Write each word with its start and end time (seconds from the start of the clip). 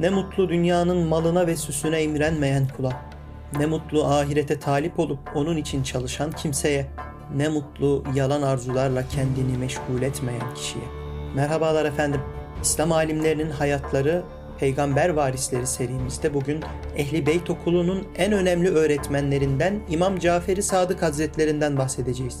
Ne 0.00 0.10
mutlu 0.10 0.48
dünyanın 0.48 0.96
malına 0.96 1.46
ve 1.46 1.56
süsüne 1.56 2.02
imrenmeyen 2.02 2.68
kula. 2.76 2.92
Ne 3.58 3.66
mutlu 3.66 4.04
ahirete 4.04 4.58
talip 4.58 4.98
olup 4.98 5.18
onun 5.34 5.56
için 5.56 5.82
çalışan 5.82 6.32
kimseye. 6.32 6.86
Ne 7.36 7.48
mutlu 7.48 8.04
yalan 8.14 8.42
arzularla 8.42 9.08
kendini 9.08 9.58
meşgul 9.58 10.02
etmeyen 10.02 10.54
kişiye. 10.54 10.84
Merhabalar 11.34 11.84
efendim. 11.84 12.20
İslam 12.62 12.92
alimlerinin 12.92 13.50
hayatları 13.50 14.22
Peygamber 14.58 15.08
Varisleri 15.08 15.66
serimizde 15.66 16.34
bugün 16.34 16.60
Ehli 16.96 17.26
Beyt 17.26 17.50
Okulu'nun 17.50 18.06
en 18.16 18.32
önemli 18.32 18.68
öğretmenlerinden 18.70 19.80
İmam 19.90 20.18
Caferi 20.18 20.62
Sadık 20.62 21.02
Hazretlerinden 21.02 21.78
bahsedeceğiz. 21.78 22.38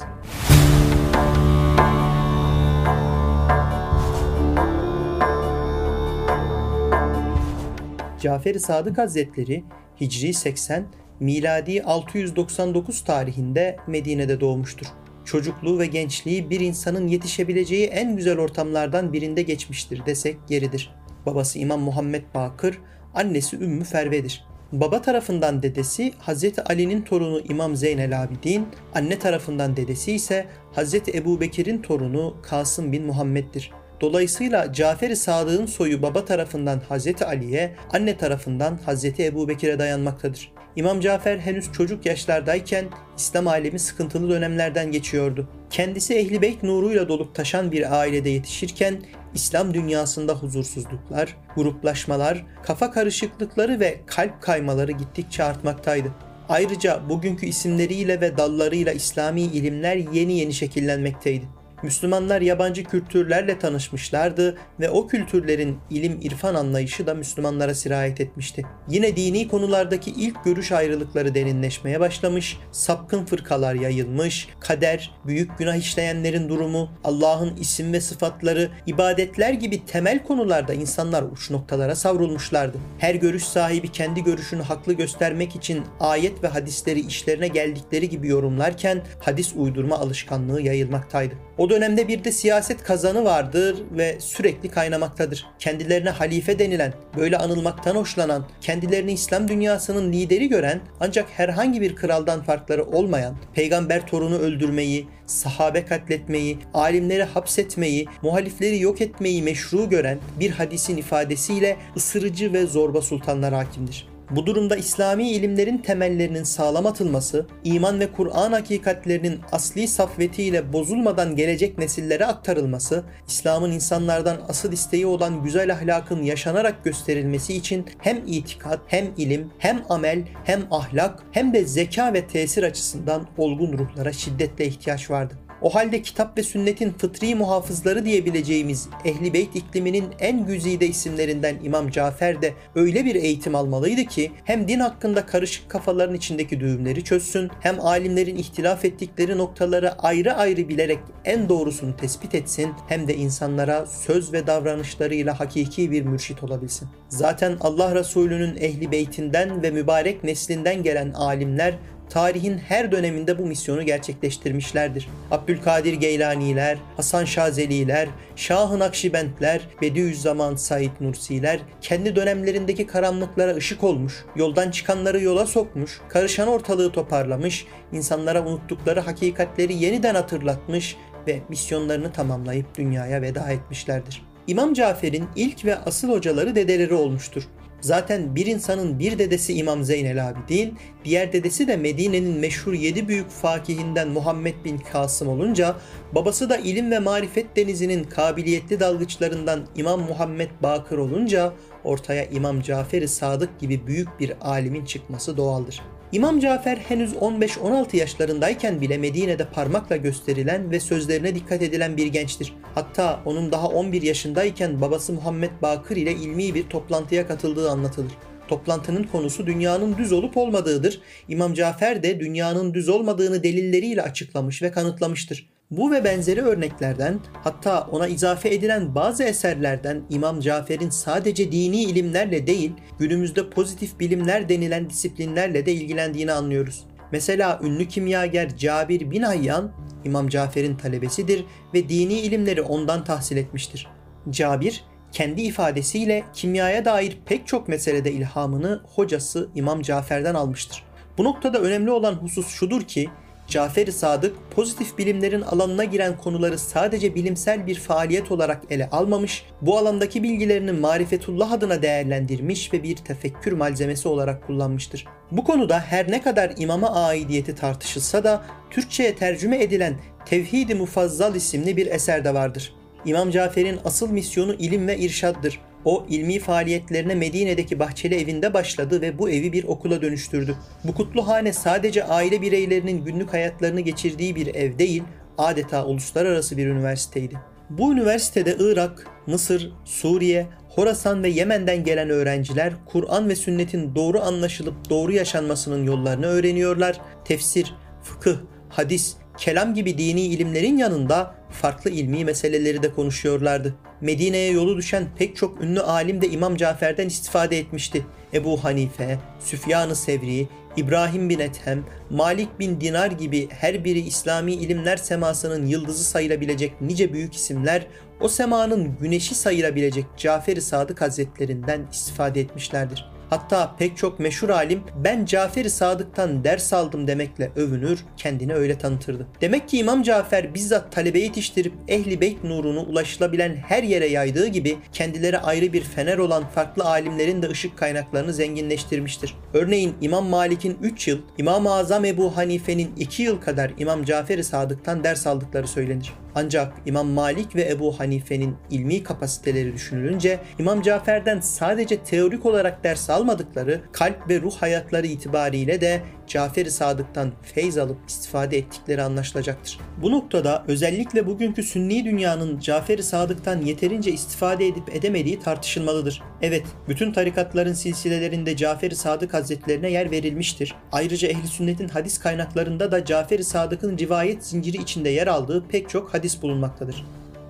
Caferi 8.20 8.60
Sadık 8.60 8.98
Hazretleri 8.98 9.64
Hicri 10.00 10.34
80, 10.34 10.86
miladi 11.20 11.82
699 11.82 13.04
tarihinde 13.04 13.76
Medine'de 13.86 14.40
doğmuştur. 14.40 14.86
Çocukluğu 15.24 15.78
ve 15.78 15.86
gençliği 15.86 16.50
bir 16.50 16.60
insanın 16.60 17.08
yetişebileceği 17.08 17.86
en 17.86 18.16
güzel 18.16 18.38
ortamlardan 18.38 19.12
birinde 19.12 19.42
geçmiştir 19.42 20.06
desek 20.06 20.36
yeridir. 20.48 20.94
Babası 21.26 21.58
İmam 21.58 21.80
Muhammed 21.80 22.22
Bakır, 22.34 22.78
annesi 23.14 23.56
Ümmü 23.56 23.84
Ferve'dir. 23.84 24.44
Baba 24.72 25.02
tarafından 25.02 25.62
dedesi 25.62 26.12
Hazreti 26.18 26.62
Ali'nin 26.62 27.02
torunu 27.02 27.40
İmam 27.48 27.76
Zeynel 27.76 28.22
Abidin, 28.22 28.66
anne 28.94 29.18
tarafından 29.18 29.76
dedesi 29.76 30.12
ise 30.12 30.46
Hazreti 30.72 31.18
Ebu 31.18 31.40
Bekir'in 31.40 31.82
torunu 31.82 32.36
Kasım 32.42 32.92
bin 32.92 33.06
Muhammed'dir. 33.06 33.70
Dolayısıyla 34.00 34.72
Cafer-i 34.72 35.16
Sadık'ın 35.16 35.66
soyu 35.66 36.02
baba 36.02 36.24
tarafından 36.24 36.80
Hazreti 36.88 37.26
Ali'ye, 37.26 37.74
anne 37.92 38.16
tarafından 38.16 38.78
Hazreti 38.86 39.24
Ebu 39.24 39.48
Bekir'e 39.48 39.78
dayanmaktadır. 39.78 40.52
İmam 40.76 41.00
Cafer 41.00 41.38
henüz 41.38 41.72
çocuk 41.72 42.06
yaşlardayken 42.06 42.84
İslam 43.16 43.48
alemi 43.48 43.78
sıkıntılı 43.78 44.30
dönemlerden 44.30 44.92
geçiyordu. 44.92 45.48
Kendisi 45.70 46.14
Ehli 46.14 46.42
Beyt 46.42 46.62
nuruyla 46.62 47.08
dolup 47.08 47.34
taşan 47.34 47.72
bir 47.72 48.00
ailede 48.00 48.28
yetişirken 48.28 49.02
İslam 49.34 49.74
dünyasında 49.74 50.34
huzursuzluklar, 50.34 51.36
gruplaşmalar, 51.56 52.46
kafa 52.62 52.90
karışıklıkları 52.90 53.80
ve 53.80 54.00
kalp 54.06 54.42
kaymaları 54.42 54.92
gittikçe 54.92 55.44
artmaktaydı. 55.44 56.08
Ayrıca 56.48 57.00
bugünkü 57.08 57.46
isimleriyle 57.46 58.20
ve 58.20 58.38
dallarıyla 58.38 58.92
İslami 58.92 59.42
ilimler 59.42 59.96
yeni 59.96 60.38
yeni 60.38 60.52
şekillenmekteydi. 60.52 61.59
Müslümanlar 61.82 62.40
yabancı 62.40 62.84
kültürlerle 62.84 63.58
tanışmışlardı 63.58 64.58
ve 64.80 64.90
o 64.90 65.06
kültürlerin 65.06 65.78
ilim 65.90 66.20
irfan 66.22 66.54
anlayışı 66.54 67.06
da 67.06 67.14
Müslümanlara 67.14 67.74
sirayet 67.74 68.20
etmişti. 68.20 68.62
Yine 68.88 69.16
dini 69.16 69.48
konulardaki 69.48 70.10
ilk 70.10 70.44
görüş 70.44 70.72
ayrılıkları 70.72 71.34
derinleşmeye 71.34 72.00
başlamış, 72.00 72.58
sapkın 72.72 73.24
fırkalar 73.24 73.74
yayılmış, 73.74 74.48
kader, 74.60 75.14
büyük 75.26 75.58
günah 75.58 75.76
işleyenlerin 75.76 76.48
durumu, 76.48 76.90
Allah'ın 77.04 77.56
isim 77.56 77.92
ve 77.92 78.00
sıfatları, 78.00 78.70
ibadetler 78.86 79.52
gibi 79.52 79.86
temel 79.86 80.24
konularda 80.24 80.74
insanlar 80.74 81.22
uç 81.22 81.50
noktalara 81.50 81.96
savrulmuşlardı. 81.96 82.78
Her 82.98 83.14
görüş 83.14 83.44
sahibi 83.44 83.92
kendi 83.92 84.24
görüşünü 84.24 84.62
haklı 84.62 84.92
göstermek 84.92 85.56
için 85.56 85.82
ayet 86.00 86.42
ve 86.42 86.48
hadisleri 86.48 87.00
işlerine 87.00 87.48
geldikleri 87.48 88.08
gibi 88.08 88.28
yorumlarken 88.28 89.02
hadis 89.20 89.52
uydurma 89.56 89.98
alışkanlığı 89.98 90.62
yayılmaktaydı. 90.62 91.34
O 91.58 91.69
dönemde 91.70 92.08
bir 92.08 92.24
de 92.24 92.32
siyaset 92.32 92.82
kazanı 92.82 93.24
vardır 93.24 93.76
ve 93.90 94.16
sürekli 94.20 94.68
kaynamaktadır. 94.68 95.46
Kendilerine 95.58 96.10
halife 96.10 96.58
denilen, 96.58 96.92
böyle 97.16 97.38
anılmaktan 97.38 97.96
hoşlanan, 97.96 98.46
kendilerini 98.60 99.12
İslam 99.12 99.48
dünyasının 99.48 100.12
lideri 100.12 100.48
gören 100.48 100.80
ancak 101.00 101.28
herhangi 101.30 101.80
bir 101.80 101.96
kraldan 101.96 102.42
farkları 102.42 102.84
olmayan, 102.84 103.36
peygamber 103.54 104.06
torunu 104.06 104.38
öldürmeyi, 104.38 105.06
sahabe 105.26 105.84
katletmeyi, 105.84 106.58
alimleri 106.74 107.24
hapsetmeyi, 107.24 108.06
muhalifleri 108.22 108.80
yok 108.80 109.00
etmeyi 109.00 109.42
meşru 109.42 109.88
gören 109.88 110.18
bir 110.40 110.50
hadisin 110.50 110.96
ifadesiyle 110.96 111.76
ısırıcı 111.96 112.52
ve 112.52 112.66
zorba 112.66 113.02
sultanlar 113.02 113.54
hakimdir. 113.54 114.09
Bu 114.30 114.46
durumda 114.46 114.76
İslami 114.76 115.30
ilimlerin 115.30 115.78
temellerinin 115.78 116.42
sağlam 116.42 116.86
atılması, 116.86 117.46
iman 117.64 118.00
ve 118.00 118.12
Kur'an 118.12 118.52
hakikatlerinin 118.52 119.40
asli 119.52 119.88
safvetiyle 119.88 120.72
bozulmadan 120.72 121.36
gelecek 121.36 121.78
nesillere 121.78 122.26
aktarılması, 122.26 123.04
İslam'ın 123.28 123.70
insanlardan 123.70 124.40
asıl 124.48 124.72
isteği 124.72 125.06
olan 125.06 125.42
güzel 125.42 125.72
ahlakın 125.72 126.22
yaşanarak 126.22 126.84
gösterilmesi 126.84 127.54
için 127.54 127.86
hem 127.98 128.22
itikat, 128.26 128.80
hem 128.86 129.06
ilim, 129.16 129.50
hem 129.58 129.82
amel, 129.88 130.22
hem 130.44 130.66
ahlak, 130.70 131.22
hem 131.32 131.52
de 131.52 131.64
zeka 131.64 132.12
ve 132.12 132.26
tesir 132.26 132.62
açısından 132.62 133.26
olgun 133.38 133.78
ruhlara 133.78 134.12
şiddetle 134.12 134.66
ihtiyaç 134.66 135.10
vardı. 135.10 135.34
O 135.62 135.74
halde 135.74 136.02
kitap 136.02 136.38
ve 136.38 136.42
sünnetin 136.42 136.92
fıtri 136.92 137.34
muhafızları 137.34 138.04
diyebileceğimiz 138.04 138.88
Ehli 139.04 139.32
Beyt 139.32 139.56
ikliminin 139.56 140.04
en 140.20 140.46
güzide 140.46 140.86
isimlerinden 140.86 141.56
İmam 141.64 141.90
Cafer 141.90 142.42
de 142.42 142.54
öyle 142.74 143.04
bir 143.04 143.14
eğitim 143.14 143.54
almalıydı 143.54 144.04
ki 144.04 144.32
hem 144.44 144.68
din 144.68 144.80
hakkında 144.80 145.26
karışık 145.26 145.70
kafaların 145.70 146.14
içindeki 146.14 146.60
düğümleri 146.60 147.04
çözsün 147.04 147.50
hem 147.60 147.80
alimlerin 147.80 148.36
ihtilaf 148.36 148.84
ettikleri 148.84 149.38
noktaları 149.38 149.92
ayrı 149.92 150.34
ayrı 150.34 150.68
bilerek 150.68 150.98
en 151.24 151.48
doğrusunu 151.48 151.96
tespit 151.96 152.34
etsin 152.34 152.72
hem 152.88 153.08
de 153.08 153.16
insanlara 153.16 153.86
söz 153.86 154.32
ve 154.32 154.46
davranışlarıyla 154.46 155.40
hakiki 155.40 155.90
bir 155.90 156.02
mürşit 156.02 156.42
olabilsin. 156.42 156.88
Zaten 157.08 157.56
Allah 157.60 157.94
Resulü'nün 157.94 158.56
ehli 158.56 158.92
beytinden 158.92 159.62
ve 159.62 159.70
mübarek 159.70 160.24
neslinden 160.24 160.82
gelen 160.82 161.12
alimler 161.12 161.78
tarihin 162.10 162.58
her 162.58 162.92
döneminde 162.92 163.38
bu 163.38 163.46
misyonu 163.46 163.82
gerçekleştirmişlerdir. 163.82 165.08
Abdülkadir 165.30 165.92
Geylaniler, 165.92 166.78
Hasan 166.96 167.24
Şazeliler, 167.24 168.08
Şah-ı 168.36 168.78
Nakşibendler, 168.78 169.68
Bediüzzaman 169.82 170.56
Said 170.56 170.90
Nursiler 171.00 171.60
kendi 171.80 172.16
dönemlerindeki 172.16 172.86
karanlıklara 172.86 173.54
ışık 173.54 173.84
olmuş, 173.84 174.24
yoldan 174.36 174.70
çıkanları 174.70 175.22
yola 175.22 175.46
sokmuş, 175.46 176.00
karışan 176.08 176.48
ortalığı 176.48 176.92
toparlamış, 176.92 177.66
insanlara 177.92 178.46
unuttukları 178.46 179.00
hakikatleri 179.00 179.74
yeniden 179.74 180.14
hatırlatmış 180.14 180.96
ve 181.26 181.38
misyonlarını 181.48 182.12
tamamlayıp 182.12 182.78
dünyaya 182.78 183.22
veda 183.22 183.50
etmişlerdir. 183.50 184.22
İmam 184.46 184.74
Cafer'in 184.74 185.24
ilk 185.36 185.64
ve 185.64 185.76
asıl 185.78 186.08
hocaları 186.08 186.54
dedeleri 186.54 186.94
olmuştur. 186.94 187.42
Zaten 187.80 188.36
bir 188.36 188.46
insanın 188.46 188.98
bir 188.98 189.18
dedesi 189.18 189.54
İmam 189.54 189.84
Zeynel 189.84 190.28
Abidin, 190.28 190.78
diğer 191.04 191.32
dedesi 191.32 191.68
de 191.68 191.76
Medine'nin 191.76 192.38
meşhur 192.38 192.72
yedi 192.72 193.08
büyük 193.08 193.30
fakihinden 193.30 194.08
Muhammed 194.08 194.54
bin 194.64 194.78
Kasım 194.78 195.28
olunca, 195.28 195.76
babası 196.12 196.50
da 196.50 196.56
ilim 196.56 196.90
ve 196.90 196.98
marifet 196.98 197.56
denizinin 197.56 198.04
kabiliyetli 198.04 198.80
dalgıçlarından 198.80 199.66
İmam 199.76 200.00
Muhammed 200.00 200.50
Bakır 200.62 200.98
olunca 200.98 201.52
ortaya 201.84 202.24
İmam 202.24 202.60
Cafer-i 202.60 203.08
Sadık 203.08 203.60
gibi 203.60 203.86
büyük 203.86 204.20
bir 204.20 204.32
alimin 204.40 204.84
çıkması 204.84 205.36
doğaldır. 205.36 205.82
İmam 206.12 206.40
Cafer 206.40 206.76
henüz 206.76 207.12
15-16 207.12 207.96
yaşlarındayken 207.96 208.80
bile 208.80 208.98
Medine'de 208.98 209.44
parmakla 209.44 209.96
gösterilen 209.96 210.70
ve 210.70 210.80
sözlerine 210.80 211.34
dikkat 211.34 211.62
edilen 211.62 211.96
bir 211.96 212.06
gençtir. 212.06 212.54
Hatta 212.74 213.20
onun 213.24 213.52
daha 213.52 213.68
11 213.68 214.02
yaşındayken 214.02 214.80
babası 214.80 215.12
Muhammed 215.12 215.50
Bakır 215.62 215.96
ile 215.96 216.12
ilmi 216.12 216.54
bir 216.54 216.68
toplantıya 216.68 217.26
katıldığı 217.26 217.70
anlatılır. 217.70 218.12
Toplantının 218.50 219.04
konusu 219.04 219.46
dünyanın 219.46 219.98
düz 219.98 220.12
olup 220.12 220.36
olmadığıdır. 220.36 221.00
İmam 221.28 221.54
Cafer 221.54 222.02
de 222.02 222.20
dünyanın 222.20 222.74
düz 222.74 222.88
olmadığını 222.88 223.42
delilleriyle 223.42 224.02
açıklamış 224.02 224.62
ve 224.62 224.72
kanıtlamıştır. 224.72 225.50
Bu 225.70 225.90
ve 225.90 226.04
benzeri 226.04 226.42
örneklerden 226.42 227.20
hatta 227.44 227.88
ona 227.90 228.08
izafe 228.08 228.54
edilen 228.54 228.94
bazı 228.94 229.24
eserlerden 229.24 230.02
İmam 230.10 230.40
Cafer'in 230.40 230.90
sadece 230.90 231.52
dini 231.52 231.82
ilimlerle 231.82 232.46
değil 232.46 232.72
günümüzde 232.98 233.50
pozitif 233.50 234.00
bilimler 234.00 234.48
denilen 234.48 234.90
disiplinlerle 234.90 235.66
de 235.66 235.72
ilgilendiğini 235.72 236.32
anlıyoruz. 236.32 236.84
Mesela 237.12 237.60
ünlü 237.62 237.88
kimyager 237.88 238.56
Cabir 238.56 239.10
bin 239.10 239.22
Hayyan 239.22 239.72
İmam 240.04 240.28
Cafer'in 240.28 240.76
talebesidir 240.76 241.44
ve 241.74 241.88
dini 241.88 242.20
ilimleri 242.20 242.62
ondan 242.62 243.04
tahsil 243.04 243.36
etmiştir. 243.36 243.86
Cabir 244.30 244.84
kendi 245.12 245.42
ifadesiyle 245.42 246.24
kimyaya 246.34 246.84
dair 246.84 247.18
pek 247.26 247.46
çok 247.46 247.68
meselede 247.68 248.12
ilhamını 248.12 248.80
hocası 248.94 249.48
İmam 249.54 249.82
Cafer'den 249.82 250.34
almıştır. 250.34 250.82
Bu 251.18 251.24
noktada 251.24 251.58
önemli 251.58 251.90
olan 251.90 252.14
husus 252.14 252.48
şudur 252.48 252.82
ki 252.82 253.10
Cafer-i 253.50 253.92
Sadık 253.92 254.36
pozitif 254.50 254.98
bilimlerin 254.98 255.40
alanına 255.40 255.84
giren 255.84 256.16
konuları 256.16 256.58
sadece 256.58 257.14
bilimsel 257.14 257.66
bir 257.66 257.74
faaliyet 257.74 258.32
olarak 258.32 258.62
ele 258.70 258.90
almamış, 258.90 259.44
bu 259.62 259.78
alandaki 259.78 260.22
bilgilerini 260.22 260.72
marifetullah 260.72 261.52
adına 261.52 261.82
değerlendirmiş 261.82 262.72
ve 262.72 262.82
bir 262.82 262.96
tefekkür 262.96 263.52
malzemesi 263.52 264.08
olarak 264.08 264.46
kullanmıştır. 264.46 265.06
Bu 265.30 265.44
konuda 265.44 265.80
her 265.80 266.10
ne 266.10 266.22
kadar 266.22 266.52
imama 266.58 267.04
aidiyeti 267.04 267.54
tartışılsa 267.54 268.24
da 268.24 268.42
Türkçe'ye 268.70 269.14
tercüme 269.14 269.62
edilen 269.62 269.94
Tevhid-i 270.26 270.74
Mufazzal 270.74 271.34
isimli 271.34 271.76
bir 271.76 271.86
eser 271.86 272.24
de 272.24 272.34
vardır. 272.34 272.74
İmam 273.04 273.30
Cafer'in 273.30 273.78
asıl 273.84 274.10
misyonu 274.10 274.54
ilim 274.54 274.88
ve 274.88 274.98
irşaddır. 274.98 275.60
O 275.84 276.06
ilmi 276.08 276.38
faaliyetlerine 276.38 277.14
Medine'deki 277.14 277.78
bahçeli 277.78 278.14
evinde 278.14 278.54
başladı 278.54 279.00
ve 279.00 279.18
bu 279.18 279.30
evi 279.30 279.52
bir 279.52 279.64
okula 279.64 280.02
dönüştürdü. 280.02 280.56
Bu 280.84 280.94
kutlu 280.94 281.28
hane 281.28 281.52
sadece 281.52 282.04
aile 282.04 282.42
bireylerinin 282.42 283.04
günlük 283.04 283.32
hayatlarını 283.32 283.80
geçirdiği 283.80 284.36
bir 284.36 284.54
ev 284.54 284.78
değil, 284.78 285.02
adeta 285.38 285.86
uluslararası 285.86 286.56
bir 286.56 286.66
üniversiteydi. 286.66 287.38
Bu 287.70 287.92
üniversitede 287.92 288.56
Irak, 288.58 289.06
Mısır, 289.26 289.72
Suriye, 289.84 290.46
Horasan 290.68 291.22
ve 291.22 291.28
Yemen'den 291.28 291.84
gelen 291.84 292.10
öğrenciler 292.10 292.72
Kur'an 292.86 293.28
ve 293.28 293.36
sünnetin 293.36 293.94
doğru 293.94 294.20
anlaşılıp 294.20 294.90
doğru 294.90 295.12
yaşanmasının 295.12 295.84
yollarını 295.84 296.26
öğreniyorlar. 296.26 297.00
Tefsir, 297.24 297.74
fıkıh, 298.02 298.36
hadis, 298.68 299.16
kelam 299.38 299.74
gibi 299.74 299.98
dini 299.98 300.20
ilimlerin 300.20 300.76
yanında 300.76 301.34
farklı 301.50 301.90
ilmi 301.90 302.24
meseleleri 302.24 302.82
de 302.82 302.94
konuşuyorlardı. 302.94 303.74
Medine'ye 304.00 304.52
yolu 304.52 304.76
düşen 304.76 305.06
pek 305.18 305.36
çok 305.36 305.62
ünlü 305.62 305.80
alim 305.80 306.22
de 306.22 306.28
İmam 306.28 306.56
Cafer'den 306.56 307.06
istifade 307.06 307.58
etmişti. 307.58 308.06
Ebu 308.34 308.64
Hanife, 308.64 309.18
Süfyan-ı 309.40 309.96
Sevri, 309.96 310.48
İbrahim 310.76 311.28
bin 311.28 311.38
Ethem, 311.38 311.84
Malik 312.10 312.58
bin 312.58 312.80
Dinar 312.80 313.10
gibi 313.10 313.48
her 313.50 313.84
biri 313.84 314.00
İslami 314.00 314.52
ilimler 314.52 314.96
semasının 314.96 315.66
yıldızı 315.66 316.04
sayılabilecek 316.04 316.80
nice 316.80 317.12
büyük 317.12 317.34
isimler 317.34 317.86
o 318.20 318.28
semanın 318.28 318.96
güneşi 319.00 319.34
sayılabilecek 319.34 320.04
Cafer-i 320.16 320.60
Sadık 320.60 321.00
Hazretlerinden 321.00 321.86
istifade 321.92 322.40
etmişlerdir. 322.40 323.10
Hatta 323.30 323.76
pek 323.78 323.96
çok 323.96 324.20
meşhur 324.20 324.48
alim 324.48 324.82
ben 325.04 325.24
Cafer-i 325.24 325.70
Sadık'tan 325.70 326.44
ders 326.44 326.72
aldım 326.72 327.06
demekle 327.06 327.50
övünür, 327.56 328.04
kendini 328.16 328.54
öyle 328.54 328.78
tanıtırdı. 328.78 329.26
Demek 329.40 329.68
ki 329.68 329.78
İmam 329.78 330.02
Cafer 330.02 330.54
bizzat 330.54 330.92
talebe 330.92 331.20
yetiştirip 331.20 331.72
ehli 331.88 332.20
beyt 332.20 332.44
nurunu 332.44 332.80
ulaşılabilen 332.80 333.56
her 333.56 333.82
yere 333.82 334.06
yaydığı 334.06 334.46
gibi 334.46 334.78
kendileri 334.92 335.38
ayrı 335.38 335.72
bir 335.72 335.82
fener 335.82 336.18
olan 336.18 336.48
farklı 336.48 336.84
alimlerin 336.84 337.42
de 337.42 337.48
ışık 337.48 337.78
kaynaklarını 337.78 338.32
zenginleştirmiştir. 338.32 339.34
Örneğin 339.54 339.94
İmam 340.00 340.26
Malik'in 340.26 340.78
3 340.82 341.08
yıl, 341.08 341.18
İmam-ı 341.38 341.72
Azam 341.72 342.04
Ebu 342.04 342.36
Hanife'nin 342.36 342.90
2 342.96 343.22
yıl 343.22 343.40
kadar 343.40 343.72
İmam 343.78 344.04
Cafer-i 344.04 344.44
Sadık'tan 344.44 345.04
ders 345.04 345.26
aldıkları 345.26 345.68
söylenir. 345.68 346.12
Ancak 346.34 346.72
İmam 346.86 347.08
Malik 347.08 347.56
ve 347.56 347.68
Ebu 347.68 348.00
Hanife'nin 348.00 348.56
ilmi 348.70 349.02
kapasiteleri 349.02 349.74
düşünülünce 349.74 350.38
İmam 350.58 350.82
Cafer'den 350.82 351.40
sadece 351.40 351.96
teorik 351.96 352.46
olarak 352.46 352.84
ders 352.84 353.10
almadıkları 353.10 353.80
kalp 353.92 354.28
ve 354.28 354.40
ruh 354.40 354.54
hayatları 354.54 355.06
itibariyle 355.06 355.80
de 355.80 356.02
Cafer-i 356.26 356.70
Sadık'tan 356.70 357.32
feyz 357.42 357.78
alıp 357.78 357.98
istifade 358.08 358.58
ettikleri 358.58 359.02
anlaşılacaktır. 359.02 359.78
Bu 360.02 360.10
noktada 360.10 360.64
özellikle 360.68 361.26
bugünkü 361.26 361.62
sünni 361.62 362.04
dünyanın 362.04 362.58
Cafer-i 362.58 363.02
Sadık'tan 363.02 363.60
yeterince 363.60 364.12
istifade 364.12 364.66
edip 364.66 364.96
edemediği 364.96 365.40
tartışılmalıdır. 365.40 366.22
Evet, 366.42 366.66
bütün 366.88 367.12
tarikatların 367.12 367.72
silsilelerinde 367.72 368.56
Cafer-i 368.56 368.96
Sadık 368.96 369.34
Hazretlerine 369.34 369.90
yer 369.90 370.10
verilmiştir. 370.10 370.74
Ayrıca 370.92 371.28
ehli 371.28 371.48
sünnetin 371.48 371.88
hadis 371.88 372.18
kaynaklarında 372.18 372.92
da 372.92 373.04
Cafer-i 373.04 373.44
Sadık'ın 373.44 373.98
rivayet 373.98 374.44
zinciri 374.44 374.76
içinde 374.76 375.08
yer 375.08 375.26
aldığı 375.26 375.68
pek 375.68 375.88
çok 375.88 376.14
hadis 376.14 376.42
bulunmaktadır. 376.42 377.04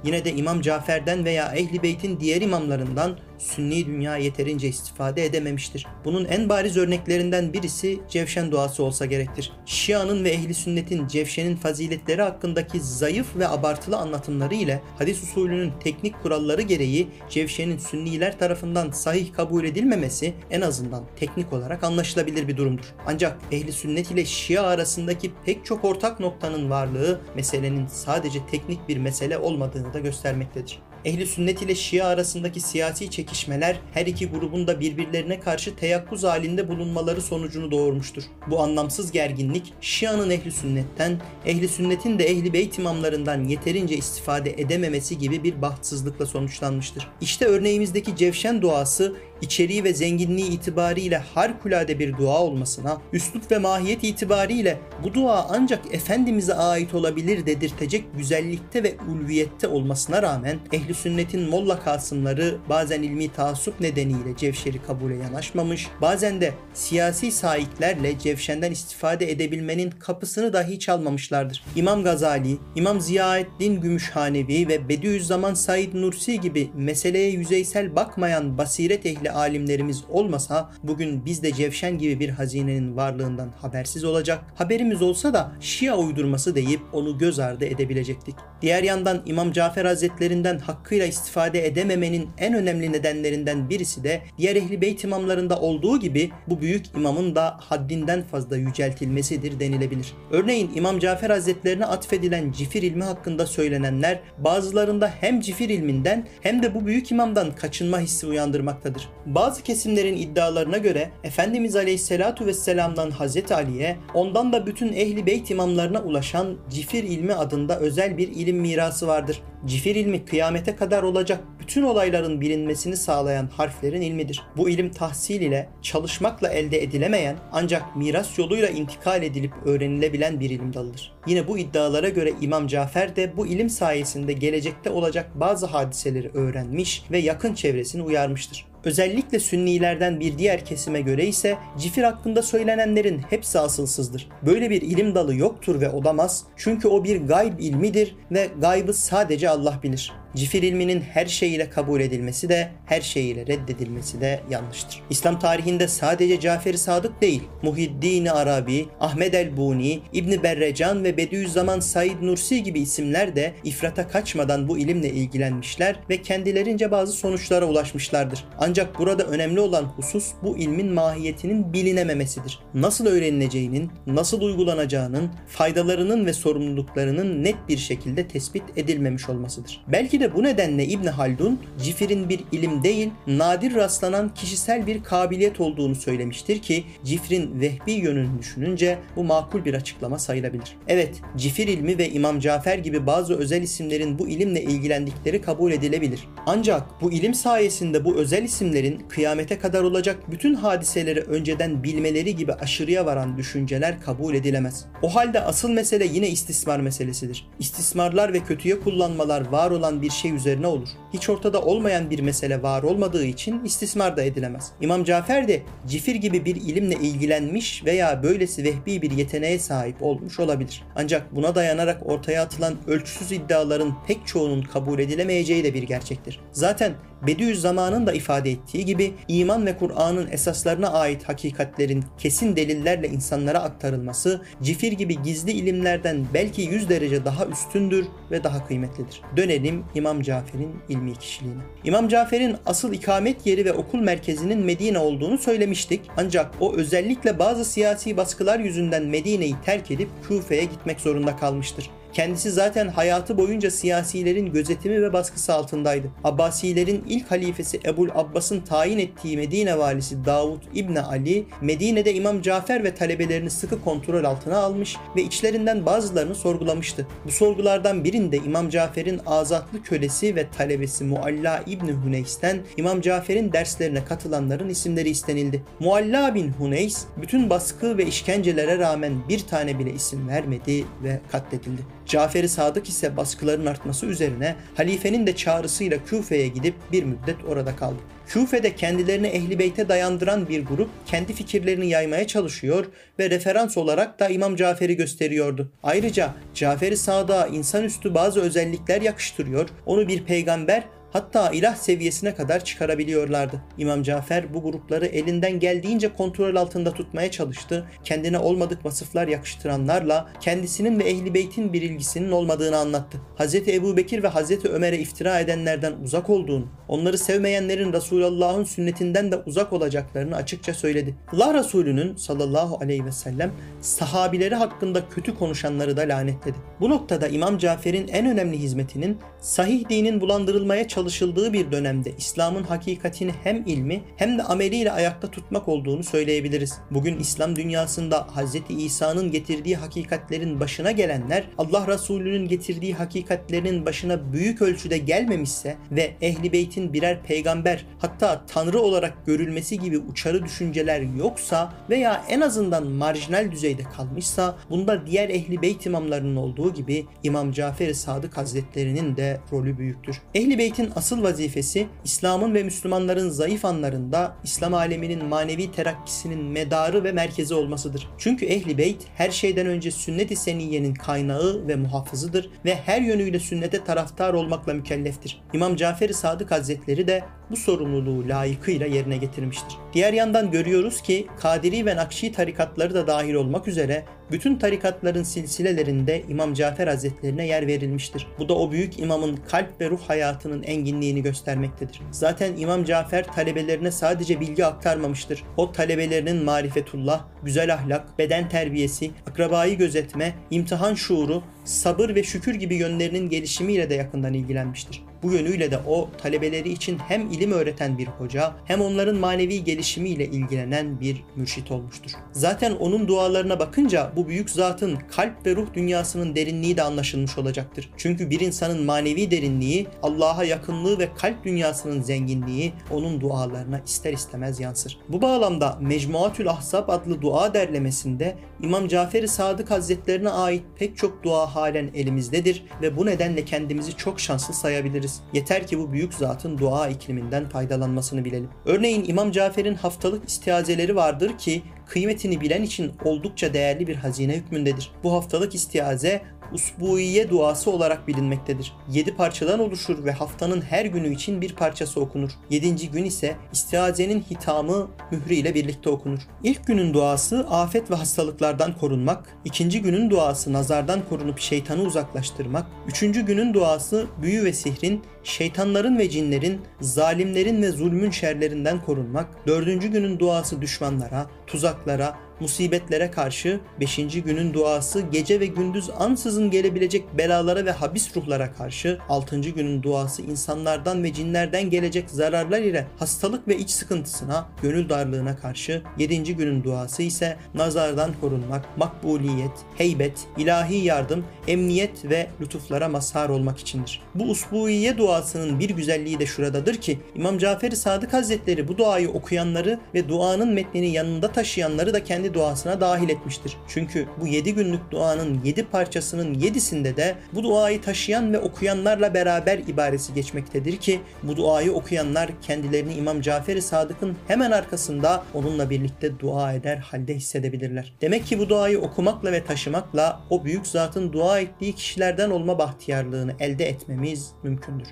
Yine 0.05 0.25
de 0.25 0.33
İmam 0.33 0.61
Cafer'den 0.61 1.25
veya 1.25 1.53
Ehli 1.55 1.83
Beyt'in 1.83 2.21
diğer 2.21 2.41
imamlarından 2.41 3.19
Sünni 3.41 3.87
dünya 3.87 4.17
yeterince 4.17 4.69
istifade 4.69 5.25
edememiştir. 5.25 5.87
Bunun 6.05 6.25
en 6.25 6.49
bariz 6.49 6.77
örneklerinden 6.77 7.53
birisi 7.53 8.01
Cevşen 8.09 8.53
duası 8.53 8.85
olsa 8.85 9.07
gerektir. 9.07 9.53
Şia'nın 9.67 10.25
ve 10.25 10.31
ehli 10.31 10.55
sünnetin 10.55 11.07
Cevşen'in 11.07 11.57
faziletleri 11.57 12.23
hakkındaki 12.23 12.81
zayıf 12.81 13.37
ve 13.37 13.49
abartılı 13.49 13.97
anlatımları 13.97 14.55
ile 14.55 14.83
hadis 14.99 15.23
usulünün 15.23 15.73
teknik 15.81 16.23
kuralları 16.23 16.63
gereği 16.63 17.09
Cevşen'in 17.31 17.79
Sünniler 17.79 18.39
tarafından 18.39 18.91
sahih 18.91 19.33
kabul 19.33 19.65
edilmemesi 19.65 20.35
en 20.51 20.61
azından 20.61 21.05
teknik 21.17 21.53
olarak 21.53 21.85
anlaşılabilir 21.85 22.49
bir 22.49 22.57
durumdur. 22.57 22.95
Ancak 23.07 23.39
ehli 23.53 23.73
sünnet 23.73 24.11
ile 24.11 24.25
Şia 24.25 24.63
arasındaki 24.63 25.33
pek 25.45 25.65
çok 25.65 25.85
ortak 25.85 26.21
noktanın 26.21 26.71
varlığı 26.71 27.21
meselenin 27.35 27.87
sadece 27.87 28.47
teknik 28.51 28.89
bir 28.89 28.97
mesele 28.97 29.39
olmadığını 29.39 29.95
da 29.95 29.99
göstermektedir. 29.99 30.90
Ehli 31.05 31.27
sünnet 31.27 31.63
ile 31.63 31.75
Şia 31.75 32.07
arasındaki 32.07 32.61
siyasi 32.61 33.11
çekişmeler 33.11 33.77
her 33.95 34.07
iki 34.07 34.27
grubun 34.29 34.67
da 34.67 34.81
birbirlerine 34.81 35.41
karşı 35.41 35.77
teyakkuz 35.77 36.25
halinde 36.25 36.69
bulunmaları 36.69 37.23
sonucunu 37.23 37.71
doğurmuştur. 37.71 38.23
Bu 38.51 38.61
anlamsız 38.61 39.13
gerginlik 39.13 39.73
Şia'nın 39.81 40.31
ehli 40.31 40.53
sünnetten, 40.53 41.21
ehli 41.47 41.69
sünnetin 41.69 42.19
de 42.19 42.25
ehli 42.25 42.53
beyt 42.53 42.79
imamlarından 42.79 43.45
yeterince 43.45 43.97
istifade 43.97 44.51
edememesi 44.51 45.19
gibi 45.19 45.45
bir 45.45 45.63
bahtsızlıkla 45.63 46.27
sonuçlanmıştır. 46.27 47.09
İşte 47.21 47.45
örneğimizdeki 47.45 48.17
Cevşen 48.17 48.63
duası 48.63 49.17
içeriği 49.43 49.85
ve 49.85 49.95
zenginliği 49.95 50.51
itibariyle 50.51 51.19
harikulade 51.19 51.99
bir 51.99 52.17
dua 52.17 52.43
olmasına, 52.43 53.03
üslup 53.13 53.51
ve 53.51 53.59
mahiyet 53.59 54.05
itibariyle 54.05 54.79
bu 55.05 55.15
dua 55.15 55.47
ancak 55.51 55.95
Efendimiz'e 55.95 56.55
ait 56.55 56.95
olabilir 56.95 57.47
dedirtecek 57.47 58.05
güzellikte 58.17 58.83
ve 58.83 58.95
ulviyette 59.13 59.69
olmasına 59.69 60.23
rağmen 60.23 60.59
ehli 60.73 60.90
sünnetin 60.95 61.49
molla 61.49 61.81
kasımları 61.81 62.57
bazen 62.69 63.03
ilmi 63.03 63.33
taassup 63.33 63.81
nedeniyle 63.81 64.37
cevşeri 64.37 64.83
kabule 64.83 65.17
yanaşmamış, 65.17 65.89
bazen 66.01 66.41
de 66.41 66.53
siyasi 66.75 67.33
sahiplerle 67.33 68.19
cevşenden 68.19 68.71
istifade 68.71 69.31
edebilmenin 69.31 69.91
kapısını 69.91 70.53
dahi 70.53 70.79
çalmamışlardır. 70.79 71.63
İmam 71.77 72.05
Gazali, 72.05 72.59
İmam 72.75 73.01
Ziyaeddin 73.01 73.81
Gümüşhanevi 73.81 74.69
ve 74.69 74.89
Bediüzzaman 74.89 75.55
Said 75.55 75.95
Nursi 75.95 76.41
gibi 76.41 76.71
meseleye 76.75 77.31
yüzeysel 77.31 77.97
bakmayan 77.97 78.59
basiret 78.59 79.07
ehli 79.07 79.31
alimlerimiz 79.31 80.05
olmasa 80.09 80.73
bugün 80.83 81.25
biz 81.25 81.43
de 81.43 81.53
Cevşen 81.53 81.99
gibi 81.99 82.21
bir 82.21 82.29
hazinenin 82.29 82.97
varlığından 82.97 83.53
habersiz 83.61 84.05
olacak. 84.05 84.45
Haberimiz 84.55 85.03
olsa 85.03 85.35
da 85.35 85.53
Şia 85.61 85.97
uydurması 85.99 86.55
deyip 86.55 86.81
onu 86.93 87.19
göz 87.19 87.39
ardı 87.39 87.65
edebilecektik. 87.65 88.35
Diğer 88.63 88.83
yandan 88.83 89.23
İmam 89.27 89.53
Cafer 89.53 89.85
Hazretlerinden 89.85 90.59
hakkıyla 90.81 91.07
istifade 91.07 91.67
edememenin 91.67 92.29
en 92.39 92.55
önemli 92.55 92.93
nedenlerinden 92.93 93.71
birisi 93.71 94.05
de 94.05 94.21
diğer 94.39 94.57
ehli 94.57 94.81
beyt 94.81 95.05
imamlarında 95.05 95.61
olduğu 95.61 96.01
gibi 96.01 96.31
bu 96.47 96.61
büyük 96.61 96.87
imamın 96.97 97.35
da 97.35 97.57
haddinden 97.61 98.23
fazla 98.23 98.57
yüceltilmesidir 98.57 99.61
denilebilir. 99.61 100.13
Örneğin 100.31 100.71
İmam 100.75 100.99
Cafer 100.99 101.31
Hazretlerine 101.31 101.87
atfedilen 101.87 102.53
cifir 102.53 102.83
ilmi 102.83 103.05
hakkında 103.05 103.47
söylenenler 103.47 104.21
bazılarında 104.39 105.13
hem 105.21 105.41
cifir 105.41 105.69
ilminden 105.69 106.27
hem 106.41 106.63
de 106.63 106.75
bu 106.75 106.87
büyük 106.87 107.13
imamdan 107.13 107.55
kaçınma 107.55 108.01
hissi 108.01 108.27
uyandırmaktadır. 108.27 109.09
Bazı 109.27 109.63
kesimlerin 109.63 110.17
iddialarına 110.17 110.79
göre 110.79 111.11
Efendimiz 111.25 111.77
Aleyhisselatu 111.77 112.47
Vesselam'dan 112.47 113.11
Hazreti 113.11 113.55
Ali'ye 113.55 113.97
ondan 114.15 114.53
da 114.53 114.67
bütün 114.67 114.93
ehli 114.93 115.27
beyt 115.27 115.51
imamlarına 115.51 116.03
ulaşan 116.03 116.57
cifir 116.71 117.05
ilmi 117.05 117.35
adında 117.35 117.79
özel 117.79 118.19
bir 118.19 118.29
ilim 118.29 118.57
mirası 118.57 119.07
vardır. 119.07 119.43
Cifir 119.67 119.95
ilmi 119.95 120.25
kıyamete 120.25 120.77
kadar 120.77 121.03
olacak 121.03 121.41
bütün 121.61 121.83
olayların 121.83 122.41
bilinmesini 122.41 122.97
sağlayan 122.97 123.47
harflerin 123.47 124.01
ilmidir. 124.01 124.43
Bu 124.57 124.71
ilim 124.71 124.91
tahsil 124.91 125.41
ile 125.41 125.69
çalışmakla 125.83 126.49
elde 126.49 126.83
edilemeyen 126.83 127.37
ancak 127.53 127.97
miras 127.97 128.39
yoluyla 128.39 128.69
intikal 128.69 129.23
edilip 129.23 129.53
öğrenilebilen 129.65 130.41
bir 130.41 130.51
ilim 130.51 130.75
dalıdır. 130.75 131.13
Yine 131.27 131.49
bu 131.49 131.59
iddialara 131.59 132.09
göre 132.09 132.33
İmam 132.41 132.67
Cafer 132.67 133.17
de 133.17 133.37
bu 133.37 133.47
ilim 133.47 133.71
sayesinde 133.71 134.33
gelecekte 134.33 134.91
olacak 134.91 135.31
bazı 135.35 135.67
hadiseleri 135.67 136.31
öğrenmiş 136.35 137.03
ve 137.11 137.19
yakın 137.19 137.55
çevresini 137.55 138.03
uyarmıştır. 138.03 138.70
Özellikle 138.85 139.41
Sünnilerden 139.41 140.21
bir 140.21 140.39
diğer 140.39 140.65
kesime 140.65 141.01
göre 141.01 141.27
ise 141.27 141.59
cifir 141.79 142.03
hakkında 142.03 142.43
söylenenlerin 142.43 143.19
hepsi 143.31 143.59
asılsızdır. 143.59 144.29
Böyle 144.47 144.71
bir 144.71 144.83
ilim 144.83 145.15
dalı 145.15 145.35
yoktur 145.35 145.81
ve 145.81 145.91
olamaz 145.91 146.45
çünkü 146.57 146.89
o 146.89 147.05
bir 147.05 147.27
gayb 147.27 147.59
ilmidir 147.59 148.17
ve 148.31 148.49
gaybı 148.61 148.95
sadece 148.95 149.51
Allah 149.51 149.81
bilir. 149.83 150.13
Cifir 150.37 150.63
ilminin 150.63 151.01
her 151.01 151.27
şeyiyle 151.27 151.71
kabul 151.71 152.01
edilmesi 152.01 152.49
de 152.49 152.71
her 152.87 153.01
şeyiyle 153.01 153.47
reddedilmesi 153.47 154.21
de 154.21 154.41
yanlıştır. 154.51 155.03
İslam 155.11 155.39
tarihinde 155.39 155.89
sadece 155.89 156.41
Cafer-i 156.41 156.79
Sadık 156.79 157.23
değil, 157.23 157.43
Muhiddin 157.63 158.27
Arabi, 158.27 158.87
Ahmed 159.01 159.35
el-Buni, 159.35 160.01
İbni 160.13 160.43
Berrecan 160.43 161.05
ve 161.05 161.17
Bediüzzaman 161.17 161.81
Said 161.81 162.23
Nursi 162.23 162.63
gibi 162.63 162.81
isimler 162.81 163.37
de 163.37 163.55
ifrata 163.65 164.09
kaçmadan 164.09 164.69
bu 164.69 164.79
ilimle 164.79 165.11
ilgilenmişler 165.11 165.97
ve 166.11 166.23
kendilerince 166.23 166.91
bazı 166.91 167.13
sonuçlara 167.13 167.65
ulaşmışlardır. 167.65 168.45
Ancak 168.59 168.99
burada 168.99 169.25
önemli 169.25 169.61
olan 169.61 169.85
husus 169.85 170.33
bu 170.43 170.59
ilmin 170.59 170.93
mahiyetinin 170.93 171.73
bilinememesidir. 171.73 172.59
Nasıl 172.75 173.07
öğrenileceğinin, 173.07 173.91
nasıl 174.07 174.41
uygulanacağının, 174.41 175.31
faydalarının 175.49 176.27
ve 176.27 176.33
sorumluluklarının 176.33 177.45
net 177.45 177.57
bir 177.69 177.79
şekilde 177.79 178.29
tespit 178.29 178.63
edilmemiş 178.77 179.29
olmasıdır. 179.29 179.85
Belki 179.89 180.20
De 180.21 180.35
bu 180.35 180.43
nedenle 180.43 180.87
İbn 180.87 181.07
Haldun 181.07 181.61
cifrin 181.83 182.29
bir 182.29 182.41
ilim 182.53 182.83
değil, 182.83 183.11
nadir 183.27 183.75
rastlanan 183.75 184.35
kişisel 184.35 184.87
bir 184.87 185.05
kabiliyet 185.05 185.61
olduğunu 185.61 185.95
söylemiştir 185.95 186.63
ki 186.63 186.85
cifrin 187.05 187.61
vehbi 187.61 187.93
yönünü 187.93 188.39
düşününce 188.39 188.99
bu 189.17 189.25
makul 189.25 189.65
bir 189.65 189.75
açıklama 189.75 190.19
sayılabilir. 190.19 190.77
Evet, 190.89 191.21
cifir 191.37 191.69
ilmi 191.69 191.99
ve 191.99 192.11
İmam 192.11 192.41
Cafer 192.41 192.79
gibi 192.79 193.07
bazı 193.07 193.35
özel 193.35 193.63
isimlerin 193.63 194.19
bu 194.19 194.29
ilimle 194.29 194.63
ilgilendikleri 194.63 195.43
kabul 195.43 195.73
edilebilir. 195.73 196.29
Ancak 196.47 197.03
bu 197.03 197.13
ilim 197.13 197.35
sayesinde 197.35 198.05
bu 198.05 198.17
özel 198.17 198.43
isimlerin 198.43 199.03
kıyamete 199.09 199.59
kadar 199.59 199.83
olacak 199.83 200.17
bütün 200.31 200.55
hadiseleri 200.55 201.21
önceden 201.21 201.83
bilmeleri 201.83 202.37
gibi 202.37 202.53
aşırıya 202.53 203.07
varan 203.07 203.39
düşünceler 203.39 204.01
kabul 204.01 204.35
edilemez. 204.35 204.85
O 205.03 205.15
halde 205.15 205.41
asıl 205.41 205.71
mesele 205.71 206.05
yine 206.05 206.29
istismar 206.29 206.81
meselesidir. 206.81 207.47
İstismarlar 207.59 208.33
ve 208.33 208.41
kötüye 208.41 208.81
kullanmalar 208.81 209.49
var 209.49 209.71
olan 209.71 210.03
bir 210.11 210.15
şey 210.15 210.35
üzerine 210.35 210.67
olur. 210.67 210.89
Hiç 211.13 211.29
ortada 211.29 211.63
olmayan 211.63 212.11
bir 212.11 212.21
mesele 212.21 212.63
var 212.63 212.83
olmadığı 212.83 213.25
için 213.25 213.65
istismar 213.65 214.17
da 214.17 214.23
edilemez. 214.23 214.73
İmam 214.81 215.05
Cafer 215.05 215.49
de 215.49 215.63
cifir 215.87 216.15
gibi 216.15 216.45
bir 216.45 216.57
ilimle 216.57 216.95
ilgilenmiş 216.95 217.85
veya 217.85 218.23
böylesi 218.23 218.65
vehbi 218.65 219.03
bir 219.03 219.11
yeteneğe 219.11 219.59
sahip 219.59 220.03
olmuş 220.03 220.41
olabilir. 220.41 220.83
Ancak 220.97 221.37
buna 221.37 221.55
dayanarak 221.55 222.07
ortaya 222.07 222.43
atılan 222.43 222.75
ölçüsüz 222.87 223.33
iddiaların 223.33 223.95
pek 224.07 224.27
çoğunun 224.27 224.63
kabul 224.63 224.99
edilemeyeceği 224.99 225.65
de 225.65 225.75
bir 225.75 225.83
gerçektir. 225.83 226.41
Zaten 226.53 226.93
Bediüzzaman'ın 227.27 228.07
da 228.07 228.13
ifade 228.13 228.51
ettiği 228.51 228.85
gibi 228.85 229.15
iman 229.29 229.67
ve 229.67 229.77
Kur'an'ın 229.77 230.29
esaslarına 230.31 230.91
ait 230.91 231.29
hakikatlerin 231.29 232.05
kesin 232.19 232.57
delillerle 232.57 233.09
insanlara 233.09 233.63
aktarılması 233.63 234.43
cifir 234.63 234.93
gibi 234.93 235.23
gizli 235.23 235.53
ilimlerden 235.53 236.27
belki 236.35 236.63
yüz 236.63 236.89
derece 236.89 237.25
daha 237.25 237.47
üstündür 237.47 238.07
ve 238.31 238.45
daha 238.45 238.67
kıymetlidir. 238.67 239.23
Dönelim 239.37 239.85
İmam 239.95 240.23
Cafer'in 240.23 240.73
ilmi 240.89 241.15
kişiliğine. 241.15 241.61
İmam 241.85 242.09
Cafer'in 242.09 242.57
asıl 242.67 242.93
ikamet 242.93 243.47
yeri 243.47 243.65
ve 243.65 243.73
okul 243.73 243.99
merkezinin 243.99 244.59
Medine 244.59 244.99
olduğunu 244.99 245.39
söylemiştik. 245.39 246.01
Ancak 246.17 246.55
o 246.61 246.75
özellikle 246.75 247.39
bazı 247.39 247.65
siyasi 247.65 248.17
baskılar 248.17 248.59
yüzünden 248.59 249.03
Medine'yi 249.03 249.55
terk 249.65 249.91
edip 249.91 250.09
Küfe'ye 250.29 250.65
gitmek 250.65 251.01
zorunda 251.01 251.37
kalmıştır. 251.37 251.91
Kendisi 252.13 252.51
zaten 252.51 252.89
hayatı 252.89 253.39
boyunca 253.39 253.71
siyasilerin 253.71 254.53
gözetimi 254.53 255.03
ve 255.03 255.13
baskısı 255.13 255.55
altındaydı. 255.55 256.07
Abbasilerin 256.25 257.05
ilk 257.09 257.31
halifesi 257.31 257.81
Ebul 257.87 258.09
Abbas'ın 258.15 258.61
tayin 258.61 258.99
ettiği 258.99 259.37
Medine 259.37 259.79
valisi 259.79 260.25
Davud 260.25 260.63
İbni 260.75 261.01
Ali, 261.01 261.45
Medine'de 261.61 262.15
İmam 262.15 262.43
Cafer 262.43 262.85
ve 262.85 262.95
talebelerini 262.95 263.51
sıkı 263.51 263.85
kontrol 263.85 264.25
altına 264.25 264.59
almış 264.59 264.97
ve 265.17 265.23
içlerinden 265.23 265.87
bazılarını 265.87 266.35
sorgulamıştı. 266.35 267.07
Bu 267.27 267.31
sorgulardan 267.31 268.05
birinde 268.05 268.37
İmam 268.37 268.71
Cafer'in 268.71 269.21
azatlı 269.27 269.83
kölesi 269.83 270.37
ve 270.37 270.47
talebesi 270.59 271.05
Mualla 271.05 271.63
İbni 271.67 271.93
Huneys'ten 271.93 272.61
İmam 272.77 273.01
Cafer'in 273.01 273.53
derslerine 273.53 274.05
katılanların 274.05 274.69
isimleri 274.69 275.09
istenildi. 275.09 275.63
Mualla 275.81 276.35
bin 276.35 276.53
Huneys 276.53 277.05
bütün 277.23 277.51
baskı 277.51 277.99
ve 277.99 278.07
işkencelere 278.07 278.79
rağmen 278.79 279.13
bir 279.29 279.39
tane 279.39 279.79
bile 279.79 279.93
isim 279.93 280.29
vermedi 280.29 280.85
ve 281.05 281.21
katledildi. 281.33 282.00
Cafer-i 282.11 282.49
Sadık 282.49 282.89
ise 282.89 283.17
baskıların 283.17 283.67
artması 283.67 284.07
üzerine 284.07 284.57
halifenin 284.75 285.27
de 285.27 285.37
çağrısıyla 285.37 285.99
Küfe'ye 286.07 286.49
gidip 286.49 286.75
bir 286.93 287.05
müddet 287.05 287.37
orada 287.49 287.77
kaldı. 287.77 287.99
Küfe'de 288.27 288.75
kendilerini 288.75 289.27
Ehli 289.27 289.59
Beyt'e 289.59 289.89
dayandıran 289.89 290.49
bir 290.49 290.65
grup 290.65 290.89
kendi 291.07 291.33
fikirlerini 291.33 291.89
yaymaya 291.89 292.27
çalışıyor 292.27 292.87
ve 293.19 293.31
referans 293.31 293.77
olarak 293.77 294.21
da 294.21 294.29
İmam 294.29 294.57
Cafer'i 294.57 294.97
gösteriyordu. 294.97 295.73
Ayrıca 295.83 296.35
Cafer-i 296.55 296.97
Sadık'a 296.97 297.47
insanüstü 297.47 298.15
bazı 298.15 298.41
özellikler 298.41 299.03
yakıştırıyor, 299.03 299.69
onu 299.87 300.09
bir 300.09 300.25
peygamber 300.25 300.85
hatta 301.13 301.51
ilah 301.51 301.77
seviyesine 301.77 302.35
kadar 302.35 302.65
çıkarabiliyorlardı. 302.65 303.63
İmam 303.79 304.03
Cafer 304.03 304.55
bu 304.55 304.63
grupları 304.63 305.07
elinden 305.07 305.61
geldiğince 305.61 306.13
kontrol 306.13 306.57
altında 306.57 306.95
tutmaya 306.95 307.31
çalıştı. 307.31 307.87
Kendine 308.05 308.39
olmadık 308.39 308.85
vasıflar 308.85 309.29
yakıştıranlarla 309.29 310.29
kendisinin 310.41 310.99
ve 310.99 311.05
ehli 311.05 311.35
beytin 311.35 311.73
bir 311.73 311.83
ilgisinin 311.83 312.31
olmadığını 312.31 312.77
anlattı. 312.77 313.19
Hz. 313.39 313.55
Ebu 313.55 313.97
Bekir 313.97 314.23
ve 314.23 314.29
Hz. 314.29 314.65
Ömer'e 314.65 314.99
iftira 314.99 315.41
edenlerden 315.41 315.93
uzak 316.05 316.31
olduğunu, 316.31 316.67
onları 316.89 317.19
sevmeyenlerin 317.19 317.93
Resulullah'ın 317.93 318.65
sünnetinden 318.65 319.33
de 319.33 319.37
uzak 319.47 319.73
olacaklarını 319.73 320.37
açıkça 320.37 320.75
söyledi. 320.75 321.15
Allah 321.33 321.55
Resulü'nün 321.55 322.17
sallallahu 322.17 322.79
aleyhi 322.81 323.05
ve 323.05 323.13
sellem 323.13 323.53
sahabileri 323.81 324.55
hakkında 324.55 325.09
kötü 325.09 325.35
konuşanları 325.35 325.97
da 325.97 326.01
lanetledi. 326.01 326.57
Bu 326.81 326.91
noktada 326.91 327.29
İmam 327.29 327.59
Cafer'in 327.59 328.09
en 328.09 328.27
önemli 328.27 328.59
hizmetinin 328.59 329.19
sahih 329.41 329.89
dinin 329.89 330.21
bulandırılmaya 330.21 330.89
çalışıldığı 331.01 331.53
bir 331.53 331.73
dönemde 331.73 332.13
İslam'ın 332.19 332.63
hakikatini 332.63 333.33
hem 333.45 333.63
ilmi 333.67 334.03
hem 334.17 334.39
de 334.39 334.43
ameliyle 334.43 334.93
ayakta 334.93 335.31
tutmak 335.31 335.69
olduğunu 335.69 336.05
söyleyebiliriz. 336.05 336.79
Bugün 336.91 337.19
İslam 337.19 337.57
dünyasında 337.57 338.27
Hz. 338.37 338.57
İsa'nın 338.69 339.31
getirdiği 339.31 339.77
hakikatlerin 339.77 340.61
başına 340.61 340.91
gelenler 340.91 341.45
Allah 341.59 341.87
Resulü'nün 341.87 342.49
getirdiği 342.49 342.95
hakikatlerin 342.95 343.87
başına 343.87 344.33
büyük 344.33 344.63
ölçüde 344.63 344.99
gelmemişse 344.99 345.77
ve 345.91 346.15
Ehli 346.21 346.53
Beyt'in 346.53 346.93
birer 346.93 347.23
peygamber 347.23 347.87
hatta 347.99 348.43
tanrı 348.47 348.81
olarak 348.81 349.27
görülmesi 349.27 349.79
gibi 349.79 349.99
uçarı 349.99 350.45
düşünceler 350.45 351.01
yoksa 351.19 351.73
veya 351.91 352.25
en 352.29 352.41
azından 352.41 352.87
marjinal 352.87 353.53
düzeyde 353.53 353.83
kalmışsa 353.83 354.59
bunda 354.71 355.07
diğer 355.07 355.29
Ehli 355.29 355.63
Beyt 355.63 355.87
imamlarının 355.87 356.37
olduğu 356.37 356.75
gibi 356.75 357.07
İmam 357.23 357.53
Cafer-i 357.53 357.95
Sadık 357.95 358.37
Hazretlerinin 358.37 359.17
de 359.17 359.41
rolü 359.53 359.79
büyüktür. 359.79 360.21
Ehli 360.35 360.59
Beyt'in 360.59 360.90
asıl 360.97 361.23
vazifesi 361.23 361.87
İslam'ın 362.05 362.55
ve 362.55 362.63
Müslümanların 362.63 363.29
zayıf 363.29 363.65
anlarında 363.65 364.37
İslam 364.45 364.75
aleminin 364.75 365.25
manevi 365.25 365.73
terakkisinin 365.73 366.45
medarı 366.45 367.05
ve 367.05 367.13
merkezi 367.13 367.55
olmasıdır. 367.55 368.09
Çünkü 368.19 368.47
Ehli 368.47 368.79
Beyt 368.79 369.07
her 369.15 369.31
şeyden 369.31 369.67
önce 369.67 369.91
sünnet-i 369.91 370.37
seniyyenin 370.37 370.95
kaynağı 370.95 371.69
ve 371.69 371.77
muhafızıdır 371.77 372.51
ve 372.65 372.75
her 372.75 373.01
yönüyle 373.01 373.41
sünnete 373.41 373.85
taraftar 373.85 374.35
olmakla 374.35 374.75
mükelleftir. 374.75 375.43
İmam 375.53 375.77
Cafer-i 375.77 376.15
Sadık 376.15 376.51
Hazretleri 376.51 377.07
de 377.07 377.25
bu 377.51 377.57
sorumluluğu 377.57 378.29
layıkıyla 378.29 378.87
yerine 378.87 379.17
getirmiştir. 379.17 379.77
Diğer 379.93 380.13
yandan 380.13 380.51
görüyoruz 380.51 381.03
ki 381.03 381.27
Kadiri 381.41 381.87
ve 381.87 381.97
Nakşi 381.97 382.33
tarikatları 382.33 382.95
da 382.95 383.07
dahil 383.07 383.35
olmak 383.35 383.69
üzere 383.69 384.05
bütün 384.33 384.57
tarikatların 384.57 385.23
silsilelerinde 385.23 386.23
İmam 386.29 386.55
Cafer 386.55 386.89
Hazretlerine 386.89 387.47
yer 387.47 387.67
verilmiştir. 387.67 388.27
Bu 388.39 388.49
da 388.49 388.55
o 388.55 388.73
büyük 388.73 388.99
imamın 388.99 389.39
kalp 389.49 389.81
ve 389.81 389.91
ruh 389.91 390.01
hayatının 390.01 390.63
enginliğini 390.63 391.23
göstermektedir. 391.23 392.01
Zaten 392.11 392.57
İmam 392.57 392.85
Cafer 392.85 393.33
talebelerine 393.33 393.91
sadece 393.91 394.41
bilgi 394.41 394.67
aktarmamıştır. 394.67 395.45
O 395.57 395.73
talebelerinin 395.73 396.45
marifetullah, 396.45 397.25
güzel 397.43 397.75
ahlak, 397.75 398.19
beden 398.19 398.49
terbiyesi, 398.49 399.11
akrabayı 399.31 399.79
gözetme, 399.79 400.35
imtihan 400.51 400.95
şuuru, 400.95 401.43
sabır 401.65 402.15
ve 402.15 402.23
şükür 402.23 402.55
gibi 402.55 402.75
yönlerinin 402.75 403.29
gelişimiyle 403.29 403.91
de 403.91 403.95
yakından 403.95 404.35
ilgilenmiştir. 404.35 405.10
Bu 405.23 405.33
yönüyle 405.33 405.71
de 405.71 405.79
o 405.87 406.09
talebeleri 406.23 406.69
için 406.69 406.99
hem 407.09 407.31
ilim 407.31 407.53
öğreten 407.53 407.99
bir 407.99 408.07
hoca 408.07 408.53
hem 408.65 408.81
onların 408.81 409.17
manevi 409.17 409.65
gelişimiyle 409.65 410.27
ilgilenen 410.27 411.01
bir 411.01 411.25
mürşit 411.37 411.71
olmuştur. 411.71 412.11
Zaten 412.33 412.73
onun 412.73 413.09
dualarına 413.09 413.59
bakınca 413.59 414.13
bu 414.17 414.29
büyük 414.29 414.51
zatın 414.51 414.99
kalp 415.11 415.47
ve 415.47 415.57
ruh 415.57 415.67
dünyasının 415.75 416.37
derinliği 416.37 416.77
de 416.77 416.83
anlaşılmış 416.83 417.39
olacaktır. 417.39 417.91
Çünkü 417.97 418.31
bir 418.31 418.41
insanın 418.41 418.85
manevi 418.85 419.31
derinliği, 419.31 419.87
Allah'a 420.03 420.45
yakınlığı 420.45 420.99
ve 420.99 421.09
kalp 421.19 421.45
dünyasının 421.45 422.03
zenginliği 422.03 422.73
onun 422.91 423.21
dualarına 423.21 423.81
ister 423.87 424.13
istemez 424.13 424.61
yansır. 424.61 424.99
Bu 425.09 425.23
bağlamda 425.23 425.79
Mecmuatül 425.81 426.51
Ahzab 426.51 426.89
adlı 426.89 427.23
dua 427.23 427.55
derlemesinde 427.55 428.37
İmam 428.63 428.89
Cafer-i 428.89 429.29
Sadık 429.29 429.71
Hazretlerine 429.71 430.31
ait 430.31 430.63
pek 430.79 430.97
çok 430.97 431.25
dua 431.25 431.55
halen 431.55 431.91
elimizdedir 431.95 432.65
ve 432.83 432.97
bu 432.97 433.07
nedenle 433.07 433.45
kendimizi 433.45 433.97
çok 433.97 434.21
şanslı 434.21 434.55
sayabiliriz. 434.55 435.10
Yeter 435.33 435.67
ki 435.67 435.79
bu 435.79 435.93
büyük 435.93 436.15
zatın 436.15 436.59
dua 436.59 436.89
ikliminden 436.89 437.49
faydalanmasını 437.49 438.25
bilelim. 438.25 438.49
Örneğin 438.67 439.05
İmam 439.09 439.31
Cafer'in 439.33 439.75
haftalık 439.75 440.29
istiazeleri 440.29 440.97
vardır 440.97 441.39
ki 441.39 441.63
kıymetini 441.87 442.41
bilen 442.41 442.63
için 442.63 442.93
oldukça 443.05 443.55
değerli 443.55 443.87
bir 443.87 443.97
hazine 443.97 444.37
hükmündedir. 444.37 444.91
Bu 445.03 445.13
haftalık 445.13 445.55
istiaze 445.55 446.23
usbuiye 446.53 447.31
duası 447.31 447.71
olarak 447.71 448.09
bilinmektedir. 448.09 448.73
7 448.93 449.17
parçadan 449.17 449.61
oluşur 449.61 450.05
ve 450.05 450.13
haftanın 450.13 450.61
her 450.61 450.85
günü 450.85 451.15
için 451.15 451.41
bir 451.41 451.55
parçası 451.55 452.01
okunur. 452.01 452.31
7. 452.51 452.91
gün 452.91 453.05
ise 453.05 453.37
istiazenin 453.53 454.21
hitamı 454.21 454.89
mührü 455.11 455.35
ile 455.35 455.55
birlikte 455.55 455.91
okunur. 455.91 456.21
İlk 456.43 456.67
günün 456.67 456.95
duası 456.95 457.47
afet 457.51 457.91
ve 457.91 457.95
hastalıklardan 457.95 458.79
korunmak, 458.79 459.37
ikinci 459.45 459.83
günün 459.83 460.11
duası 460.11 460.53
nazardan 460.53 461.01
korunup 461.09 461.39
şeytanı 461.39 461.83
uzaklaştırmak, 461.83 462.67
üçüncü 462.89 463.27
günün 463.27 463.55
duası 463.55 464.07
büyü 464.23 464.45
ve 464.45 464.53
sihrin, 464.53 465.03
şeytanların 465.25 465.99
ve 465.99 466.11
cinlerin, 466.11 466.61
zalimlerin 466.81 467.63
ve 467.63 467.71
zulmün 467.71 468.11
şerlerinden 468.11 468.85
korunmak, 468.85 469.47
dördüncü 469.47 469.89
günün 469.89 470.19
duası 470.19 470.63
düşmanlara, 470.63 471.27
tuzaklara, 471.47 472.19
musibetlere 472.41 473.11
karşı 473.11 473.61
5. 473.81 473.97
günün 473.97 474.55
duası 474.55 475.01
gece 475.01 475.41
ve 475.41 475.47
gündüz 475.47 475.91
ansızın 475.99 476.51
gelebilecek 476.51 477.19
belalara 477.19 477.65
ve 477.65 477.71
habis 477.71 478.17
ruhlara 478.17 478.53
karşı 478.53 478.99
6. 479.09 479.41
günün 479.41 479.83
duası 479.83 480.23
insanlardan 480.23 481.05
ve 481.05 481.13
cinlerden 481.13 481.71
gelecek 481.71 482.11
zararlar 482.11 482.61
ile 482.61 482.87
hastalık 482.99 483.49
ve 483.49 483.57
iç 483.57 483.71
sıkıntısına, 483.71 484.49
gönül 484.63 484.89
darlığına 484.89 485.37
karşı 485.37 485.83
7. 485.99 486.37
günün 486.37 486.65
duası 486.65 487.03
ise 487.03 487.37
nazardan 487.55 488.11
korunmak, 488.21 488.79
makbuliyet, 488.79 489.53
heybet, 489.77 490.19
ilahi 490.39 490.77
yardım, 490.77 491.25
emniyet 491.49 492.05
ve 492.05 492.27
lütuflara 492.41 492.89
mazhar 492.89 493.29
olmak 493.29 493.59
içindir. 493.59 494.03
Bu 494.15 494.25
usbuiye 494.25 494.99
duasının 494.99 495.61
bir 495.61 495.71
güzelliği 495.71 496.19
de 496.19 496.27
şuradadır 496.27 496.75
ki 496.75 496.99
İmam 497.15 497.39
Cafer-i 497.39 497.77
Sadık 497.77 498.13
Hazretleri 498.13 498.69
bu 498.69 498.79
duayı 498.79 499.11
okuyanları 499.11 499.79
ve 499.95 500.09
duanın 500.09 500.53
metnini 500.53 500.91
yanında 500.91 501.33
taşıyanları 501.33 501.95
da 501.95 502.05
kendi 502.05 502.30
duasına 502.35 502.81
dahil 502.81 503.09
etmiştir. 503.09 503.57
Çünkü 503.69 504.07
bu 504.21 504.27
7 504.27 504.55
günlük 504.55 504.91
duanın 504.91 505.41
7 505.45 505.65
parçasının 505.65 506.35
7'sinde 506.35 506.97
de 506.97 507.15
bu 507.33 507.43
duayı 507.43 507.83
taşıyan 507.83 508.33
ve 508.33 508.39
okuyanlarla 508.39 509.15
beraber 509.15 509.59
ibaresi 509.59 510.15
geçmektedir 510.15 510.77
ki 510.77 511.01
bu 511.23 511.37
duayı 511.37 511.73
okuyanlar 511.73 512.31
kendilerini 512.43 512.95
İmam 512.95 513.21
Cafer-i 513.21 513.63
Sadık'ın 513.63 514.17
hemen 514.29 514.51
arkasında 514.51 515.23
onunla 515.35 515.71
birlikte 515.71 516.19
dua 516.19 516.53
eder 516.53 516.77
halde 516.77 517.15
hissedebilirler. 517.15 517.93
Demek 518.01 518.27
ki 518.27 518.39
bu 518.39 518.49
duayı 518.49 518.81
okumakla 518.81 519.33
ve 519.33 519.45
taşımakla 519.45 520.21
o 520.31 520.45
büyük 520.45 520.67
zatın 520.67 521.13
dua 521.13 521.41
ettiği 521.41 521.75
kişilerden 521.75 522.31
olma 522.31 522.59
bahtiyarlığını 522.59 523.35
elde 523.41 523.69
etmemiz 523.69 524.33
mümkündür. 524.43 524.89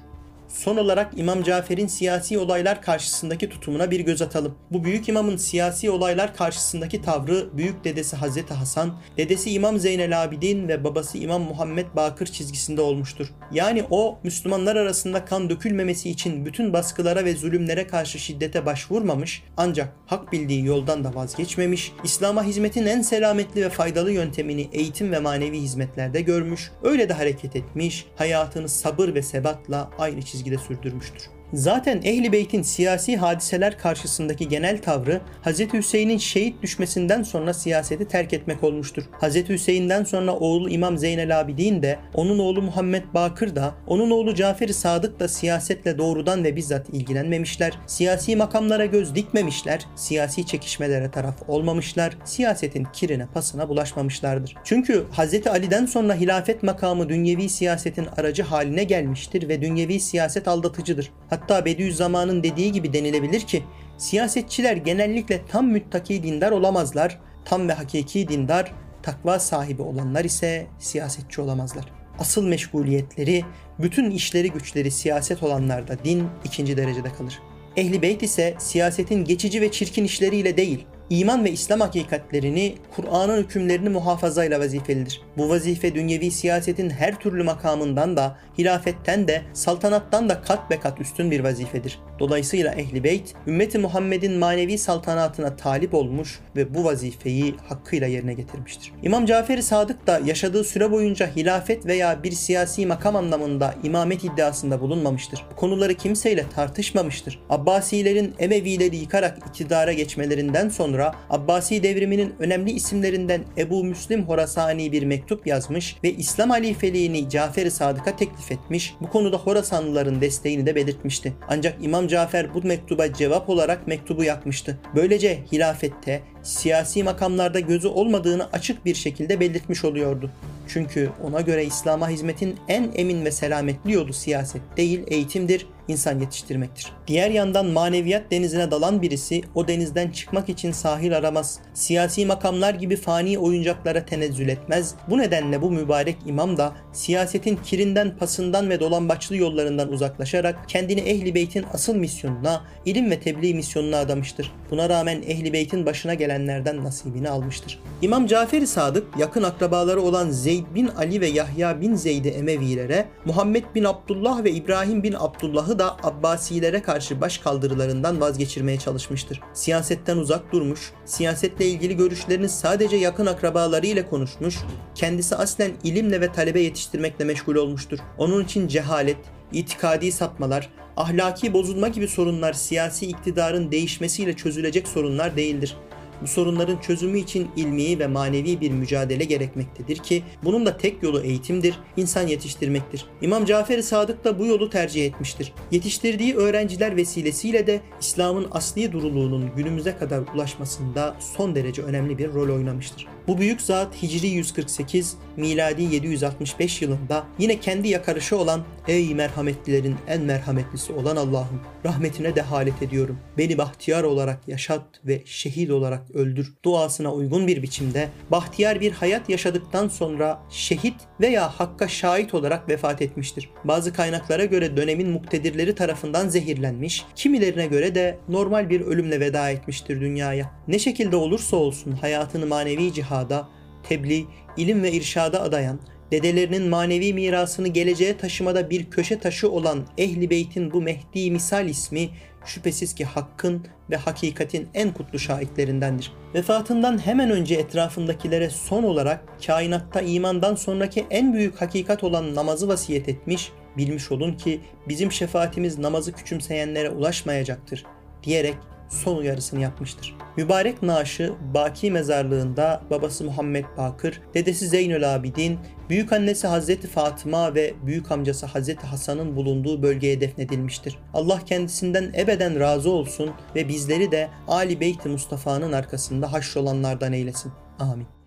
Son 0.48 0.76
olarak 0.76 1.12
İmam 1.16 1.42
Cafer'in 1.42 1.86
siyasi 1.86 2.38
olaylar 2.38 2.82
karşısındaki 2.82 3.48
tutumuna 3.48 3.90
bir 3.90 4.00
göz 4.00 4.22
atalım. 4.22 4.54
Bu 4.70 4.84
büyük 4.84 5.08
imamın 5.08 5.36
siyasi 5.36 5.90
olaylar 5.90 6.36
karşısındaki 6.36 7.02
tavrı 7.02 7.56
büyük 7.56 7.84
dedesi 7.84 8.16
Hazreti 8.16 8.54
Hasan, 8.54 8.98
dedesi 9.16 9.50
İmam 9.50 9.78
Zeynel 9.78 10.22
Abidin 10.24 10.68
ve 10.68 10.84
babası 10.84 11.18
İmam 11.18 11.42
Muhammed 11.42 11.86
Bakır 11.96 12.26
çizgisinde 12.26 12.80
olmuştur. 12.80 13.26
Yani 13.52 13.84
o 13.90 14.18
Müslümanlar 14.22 14.76
arasında 14.76 15.24
kan 15.24 15.50
dökülmemesi 15.50 16.10
için 16.10 16.46
bütün 16.46 16.72
baskılara 16.72 17.24
ve 17.24 17.36
zulümlere 17.36 17.86
karşı 17.86 18.18
şiddete 18.18 18.66
başvurmamış 18.66 19.42
ancak 19.56 19.92
hak 20.06 20.32
bildiği 20.32 20.64
yoldan 20.64 21.04
da 21.04 21.14
vazgeçmemiş, 21.14 21.92
İslam'a 22.04 22.44
hizmetin 22.44 22.86
en 22.86 23.02
selametli 23.02 23.62
ve 23.62 23.70
faydalı 23.70 24.12
yöntemini 24.12 24.68
eğitim 24.72 25.12
ve 25.12 25.18
manevi 25.18 25.60
hizmetlerde 25.60 26.20
görmüş, 26.20 26.70
öyle 26.82 27.08
de 27.08 27.12
hareket 27.12 27.56
etmiş, 27.56 28.06
hayatını 28.16 28.68
sabır 28.68 29.14
ve 29.14 29.22
sebatla 29.22 29.90
aynı 29.98 30.22
çizgide 30.22 30.37
çizgide 30.38 30.58
sürdürmüştür. 30.58 31.37
Zaten 31.52 32.00
Ehli 32.04 32.32
Beyt'in 32.32 32.62
siyasi 32.62 33.16
hadiseler 33.16 33.78
karşısındaki 33.78 34.48
genel 34.48 34.78
tavrı 34.82 35.20
Hz. 35.44 35.60
Hüseyin'in 35.60 36.18
şehit 36.18 36.62
düşmesinden 36.62 37.22
sonra 37.22 37.54
siyaseti 37.54 38.08
terk 38.08 38.32
etmek 38.32 38.64
olmuştur. 38.64 39.02
Hz. 39.20 39.48
Hüseyin'den 39.48 40.04
sonra 40.04 40.32
oğlu 40.32 40.70
İmam 40.70 40.98
Zeynel 40.98 41.40
Abidin 41.40 41.82
de, 41.82 41.98
onun 42.14 42.38
oğlu 42.38 42.62
Muhammed 42.62 43.02
Bakır 43.14 43.56
da, 43.56 43.74
onun 43.86 44.10
oğlu 44.10 44.34
Cafer-i 44.34 44.74
Sadık 44.74 45.20
da 45.20 45.28
siyasetle 45.28 45.98
doğrudan 45.98 46.44
ve 46.44 46.56
bizzat 46.56 46.88
ilgilenmemişler. 46.88 47.72
Siyasi 47.86 48.36
makamlara 48.36 48.86
göz 48.86 49.14
dikmemişler, 49.14 49.86
siyasi 49.96 50.46
çekişmelere 50.46 51.10
taraf 51.10 51.34
olmamışlar, 51.48 52.18
siyasetin 52.24 52.86
kirine 52.92 53.26
pasına 53.34 53.68
bulaşmamışlardır. 53.68 54.54
Çünkü 54.64 55.04
Hz. 55.12 55.46
Ali'den 55.46 55.86
sonra 55.86 56.14
hilafet 56.14 56.62
makamı 56.62 57.08
dünyevi 57.08 57.48
siyasetin 57.48 58.06
aracı 58.16 58.42
haline 58.42 58.84
gelmiştir 58.84 59.48
ve 59.48 59.62
dünyevi 59.62 60.00
siyaset 60.00 60.48
aldatıcıdır. 60.48 61.10
Hatta 61.30 61.37
Bediüzzaman'ın 61.64 62.42
dediği 62.42 62.72
gibi 62.72 62.92
denilebilir 62.92 63.40
ki 63.40 63.62
siyasetçiler 63.98 64.76
genellikle 64.76 65.40
tam 65.46 65.66
müttaki 65.66 66.22
dindar 66.22 66.52
olamazlar. 66.52 67.20
Tam 67.44 67.68
ve 67.68 67.72
hakiki 67.72 68.28
dindar, 68.28 68.72
takva 69.02 69.38
sahibi 69.38 69.82
olanlar 69.82 70.24
ise 70.24 70.66
siyasetçi 70.78 71.40
olamazlar. 71.40 71.84
Asıl 72.18 72.46
meşguliyetleri, 72.46 73.44
bütün 73.78 74.10
işleri 74.10 74.50
güçleri 74.50 74.90
siyaset 74.90 75.42
olanlarda 75.42 76.04
din 76.04 76.28
ikinci 76.44 76.76
derecede 76.76 77.12
kalır. 77.12 77.38
Ehli 77.76 78.02
beyt 78.02 78.22
ise 78.22 78.54
siyasetin 78.58 79.24
geçici 79.24 79.60
ve 79.60 79.72
çirkin 79.72 80.04
işleriyle 80.04 80.56
değil, 80.56 80.86
iman 81.10 81.44
ve 81.44 81.50
İslam 81.50 81.80
hakikatlerini, 81.80 82.74
Kur'an'ın 82.96 83.42
hükümlerini 83.42 83.88
muhafazayla 83.88 84.60
vazifelidir. 84.60 85.20
Bu 85.36 85.48
vazife 85.48 85.94
dünyevi 85.94 86.30
siyasetin 86.30 86.90
her 86.90 87.18
türlü 87.18 87.42
makamından 87.42 88.16
da, 88.16 88.38
hilafetten 88.58 89.28
de, 89.28 89.42
saltanattan 89.52 90.28
da 90.28 90.42
kat 90.42 90.70
be 90.70 90.80
kat 90.80 91.00
üstün 91.00 91.30
bir 91.30 91.40
vazifedir. 91.40 91.98
Dolayısıyla 92.18 92.72
Ehli 92.72 93.04
Beyt, 93.04 93.34
ümmeti 93.46 93.78
Muhammed'in 93.78 94.32
manevi 94.32 94.78
saltanatına 94.78 95.56
talip 95.56 95.94
olmuş 95.94 96.40
ve 96.56 96.74
bu 96.74 96.84
vazifeyi 96.84 97.54
hakkıyla 97.68 98.06
yerine 98.06 98.34
getirmiştir. 98.34 98.92
İmam 99.02 99.26
Cafer-i 99.26 99.62
Sadık 99.62 100.06
da 100.06 100.20
yaşadığı 100.24 100.64
süre 100.64 100.90
boyunca 100.90 101.36
hilafet 101.36 101.86
veya 101.86 102.22
bir 102.22 102.32
siyasi 102.32 102.86
makam 102.86 103.16
anlamında 103.16 103.74
imamet 103.82 104.24
iddiasında 104.24 104.80
bulunmamıştır. 104.80 105.44
Bu 105.52 105.56
konuları 105.56 105.94
kimseyle 105.94 106.44
tartışmamıştır. 106.54 107.40
Abbasilerin 107.50 108.34
Emevileri 108.38 108.96
yıkarak 108.96 109.38
iktidara 109.38 109.92
geçmelerinden 109.92 110.68
sonra 110.68 110.97
Abbasi 111.30 111.82
devriminin 111.82 112.34
önemli 112.38 112.70
isimlerinden 112.70 113.40
Ebu 113.58 113.84
Müslim 113.84 114.24
Horasani 114.24 114.92
bir 114.92 115.02
mektup 115.02 115.46
yazmış 115.46 115.96
ve 116.04 116.12
İslam 116.12 116.50
halifeliğini 116.50 117.30
Cafer-i 117.30 117.70
Sadık'a 117.70 118.16
teklif 118.16 118.52
etmiş. 118.52 118.94
Bu 119.00 119.10
konuda 119.10 119.36
Horasanlıların 119.36 120.20
desteğini 120.20 120.66
de 120.66 120.74
belirtmişti. 120.74 121.32
Ancak 121.48 121.84
İmam 121.84 122.08
Cafer 122.08 122.54
bu 122.54 122.62
mektuba 122.62 123.12
cevap 123.12 123.48
olarak 123.48 123.86
mektubu 123.86 124.24
yakmıştı. 124.24 124.78
Böylece 124.94 125.38
hilafette 125.52 126.22
siyasi 126.48 127.02
makamlarda 127.02 127.60
gözü 127.60 127.88
olmadığını 127.88 128.48
açık 128.52 128.84
bir 128.84 128.94
şekilde 128.94 129.40
belirtmiş 129.40 129.84
oluyordu. 129.84 130.30
Çünkü 130.68 131.10
ona 131.24 131.40
göre 131.40 131.64
İslam'a 131.64 132.08
hizmetin 132.08 132.56
en 132.68 132.90
emin 132.94 133.24
ve 133.24 133.30
selametli 133.30 133.92
yolu 133.92 134.12
siyaset 134.12 134.62
değil 134.76 135.00
eğitimdir, 135.06 135.66
insan 135.88 136.20
yetiştirmektir. 136.20 136.92
Diğer 137.06 137.30
yandan 137.30 137.66
maneviyat 137.66 138.30
denizine 138.30 138.70
dalan 138.70 139.02
birisi 139.02 139.42
o 139.54 139.68
denizden 139.68 140.10
çıkmak 140.10 140.48
için 140.48 140.72
sahil 140.72 141.16
aramaz. 141.16 141.58
Siyasi 141.74 142.26
makamlar 142.26 142.74
gibi 142.74 142.96
fani 142.96 143.38
oyuncaklara 143.38 144.04
tenezzül 144.04 144.48
etmez. 144.48 144.94
Bu 145.10 145.18
nedenle 145.18 145.62
bu 145.62 145.70
mübarek 145.70 146.16
imam 146.26 146.56
da 146.56 146.72
siyasetin 146.92 147.56
kirinden, 147.56 148.16
pasından 148.16 148.70
ve 148.70 148.80
dolambaçlı 148.80 149.36
yollarından 149.36 149.92
uzaklaşarak 149.92 150.68
kendini 150.68 151.00
Ehli 151.00 151.34
Beyt'in 151.34 151.64
asıl 151.72 151.94
misyonuna, 151.94 152.62
ilim 152.84 153.10
ve 153.10 153.20
tebliğ 153.20 153.54
misyonuna 153.54 153.98
adamıştır. 153.98 154.52
Buna 154.70 154.88
rağmen 154.88 155.22
Ehli 155.22 155.52
Beyt'in 155.52 155.86
başına 155.86 156.14
gelenlerden 156.38 156.84
nasibini 156.84 157.30
almıştır. 157.30 157.78
İmam 158.02 158.26
Cafer-i 158.26 158.66
Sadık 158.66 159.06
yakın 159.18 159.42
akrabaları 159.42 160.00
olan 160.00 160.30
Zeyd 160.30 160.64
bin 160.74 160.88
Ali 160.88 161.20
ve 161.20 161.26
Yahya 161.26 161.80
bin 161.80 161.94
Zeyd'i 161.94 162.28
Emevilere, 162.28 163.08
Muhammed 163.24 163.64
bin 163.74 163.84
Abdullah 163.84 164.44
ve 164.44 164.50
İbrahim 164.50 165.02
bin 165.02 165.12
Abdullah'ı 165.18 165.78
da 165.78 165.96
Abbasilere 166.02 166.82
karşı 166.82 167.20
baş 167.20 167.38
kaldırılarından 167.38 168.20
vazgeçirmeye 168.20 168.78
çalışmıştır. 168.78 169.40
Siyasetten 169.54 170.16
uzak 170.16 170.52
durmuş, 170.52 170.92
siyasetle 171.04 171.66
ilgili 171.66 171.96
görüşlerini 171.96 172.48
sadece 172.48 172.96
yakın 172.96 173.26
akrabaları 173.26 173.86
ile 173.86 174.06
konuşmuş, 174.06 174.58
kendisi 174.94 175.36
aslen 175.36 175.70
ilimle 175.84 176.20
ve 176.20 176.32
talebe 176.32 176.60
yetiştirmekle 176.60 177.24
meşgul 177.24 177.54
olmuştur. 177.54 177.98
Onun 178.18 178.44
için 178.44 178.68
cehalet, 178.68 179.18
itikadi 179.52 180.12
sapmalar, 180.12 180.68
ahlaki 180.96 181.52
bozulma 181.52 181.88
gibi 181.88 182.08
sorunlar 182.08 182.52
siyasi 182.52 183.06
iktidarın 183.06 183.72
değişmesiyle 183.72 184.36
çözülecek 184.36 184.88
sorunlar 184.88 185.36
değildir. 185.36 185.76
Bu 186.22 186.26
sorunların 186.26 186.78
çözümü 186.78 187.18
için 187.18 187.48
ilmi 187.56 187.98
ve 187.98 188.06
manevi 188.06 188.60
bir 188.60 188.70
mücadele 188.70 189.24
gerekmektedir 189.24 189.96
ki 189.96 190.22
bunun 190.44 190.66
da 190.66 190.76
tek 190.76 191.02
yolu 191.02 191.20
eğitimdir, 191.20 191.78
insan 191.96 192.26
yetiştirmektir. 192.26 193.04
İmam 193.22 193.44
Cafer-i 193.44 193.82
Sadık 193.82 194.24
da 194.24 194.38
bu 194.38 194.46
yolu 194.46 194.70
tercih 194.70 195.06
etmiştir. 195.06 195.52
Yetiştirdiği 195.70 196.34
öğrenciler 196.34 196.96
vesilesiyle 196.96 197.66
de 197.66 197.80
İslam'ın 198.00 198.46
asli 198.50 198.92
duruluğunun 198.92 199.50
günümüze 199.56 199.96
kadar 199.96 200.22
ulaşmasında 200.34 201.16
son 201.36 201.54
derece 201.54 201.82
önemli 201.82 202.18
bir 202.18 202.32
rol 202.32 202.54
oynamıştır. 202.56 203.06
Bu 203.28 203.38
büyük 203.38 203.60
zat 203.60 204.02
Hicri 204.02 204.26
148, 204.26 205.16
miladi 205.36 205.82
765 205.82 206.82
yılında 206.82 207.26
yine 207.38 207.60
kendi 207.60 207.88
yakarışı 207.88 208.38
olan 208.38 208.60
Ey 208.88 209.14
merhametlilerin 209.14 209.96
en 210.06 210.20
merhametlisi 210.20 210.92
olan 210.92 211.16
Allah'ım 211.16 211.60
rahmetine 211.84 212.36
dehalet 212.36 212.82
ediyorum. 212.82 213.18
Beni 213.38 213.58
bahtiyar 213.58 214.04
olarak 214.04 214.48
yaşat 214.48 214.82
ve 215.04 215.22
şehit 215.24 215.70
olarak 215.70 216.10
öldür. 216.10 216.52
Duasına 216.64 217.12
uygun 217.12 217.46
bir 217.46 217.62
biçimde 217.62 218.08
bahtiyar 218.30 218.80
bir 218.80 218.92
hayat 218.92 219.28
yaşadıktan 219.28 219.88
sonra 219.88 220.42
şehit 220.50 220.94
veya 221.20 221.48
hakka 221.60 221.88
şahit 221.88 222.34
olarak 222.34 222.68
vefat 222.68 223.02
etmiştir. 223.02 223.50
Bazı 223.64 223.92
kaynaklara 223.92 224.44
göre 224.44 224.76
dönemin 224.76 225.10
muktedirleri 225.10 225.74
tarafından 225.74 226.28
zehirlenmiş, 226.28 227.04
kimilerine 227.16 227.66
göre 227.66 227.94
de 227.94 228.18
normal 228.28 228.70
bir 228.70 228.80
ölümle 228.80 229.20
veda 229.20 229.50
etmiştir 229.50 230.00
dünyaya. 230.00 230.50
Ne 230.68 230.78
şekilde 230.78 231.16
olursa 231.16 231.56
olsun 231.56 231.92
hayatını 231.92 232.46
manevi 232.46 232.92
cihada, 232.92 233.48
tebliğ, 233.82 234.26
ilim 234.56 234.82
ve 234.82 234.92
irşada 234.92 235.42
adayan, 235.42 235.80
Dedelerinin 236.10 236.68
manevi 236.68 237.14
mirasını 237.14 237.68
geleceğe 237.68 238.16
taşımada 238.16 238.70
bir 238.70 238.90
köşe 238.90 239.18
taşı 239.18 239.50
olan 239.50 239.86
Ehli 239.98 240.30
Beyt'in 240.30 240.72
bu 240.72 240.82
Mehdi 240.82 241.30
misal 241.30 241.68
ismi 241.68 242.08
şüphesiz 242.44 242.94
ki 242.94 243.04
hakkın 243.04 243.66
ve 243.90 243.96
hakikatin 243.96 244.68
en 244.74 244.92
kutlu 244.92 245.18
şahitlerindendir. 245.18 246.12
Vefatından 246.34 247.06
hemen 247.06 247.30
önce 247.30 247.54
etrafındakilere 247.54 248.50
son 248.50 248.82
olarak 248.82 249.24
kainatta 249.46 250.00
imandan 250.00 250.54
sonraki 250.54 251.06
en 251.10 251.32
büyük 251.32 251.60
hakikat 251.60 252.04
olan 252.04 252.34
namazı 252.34 252.68
vasiyet 252.68 253.08
etmiş, 253.08 253.52
bilmiş 253.76 254.12
olun 254.12 254.32
ki 254.32 254.60
bizim 254.88 255.12
şefaatimiz 255.12 255.78
namazı 255.78 256.12
küçümseyenlere 256.12 256.90
ulaşmayacaktır 256.90 257.84
diyerek 258.22 258.54
son 258.88 259.16
uyarısını 259.16 259.60
yapmıştır. 259.60 260.16
Mübarek 260.36 260.82
naaşı 260.82 261.32
Baki 261.54 261.90
mezarlığında 261.90 262.82
babası 262.90 263.24
Muhammed 263.24 263.64
Bakır, 263.76 264.20
dedesi 264.34 264.68
Zeynül 264.68 265.14
Abidin, 265.14 265.58
büyük 265.88 266.12
annesi 266.12 266.46
Hazreti 266.46 266.86
Fatıma 266.88 267.54
ve 267.54 267.74
büyük 267.86 268.12
amcası 268.12 268.46
Hazreti 268.46 268.86
Hasan'ın 268.86 269.36
bulunduğu 269.36 269.82
bölgeye 269.82 270.20
defnedilmiştir. 270.20 270.98
Allah 271.14 271.40
kendisinden 271.46 272.12
ebeden 272.16 272.60
razı 272.60 272.90
olsun 272.90 273.30
ve 273.54 273.68
bizleri 273.68 274.10
de 274.10 274.28
Ali 274.48 274.80
Beyt-i 274.80 275.08
Mustafa'nın 275.08 275.72
arkasında 275.72 276.32
haşrolanlardan 276.32 277.12
eylesin. 277.12 277.52
Amin. 277.78 278.17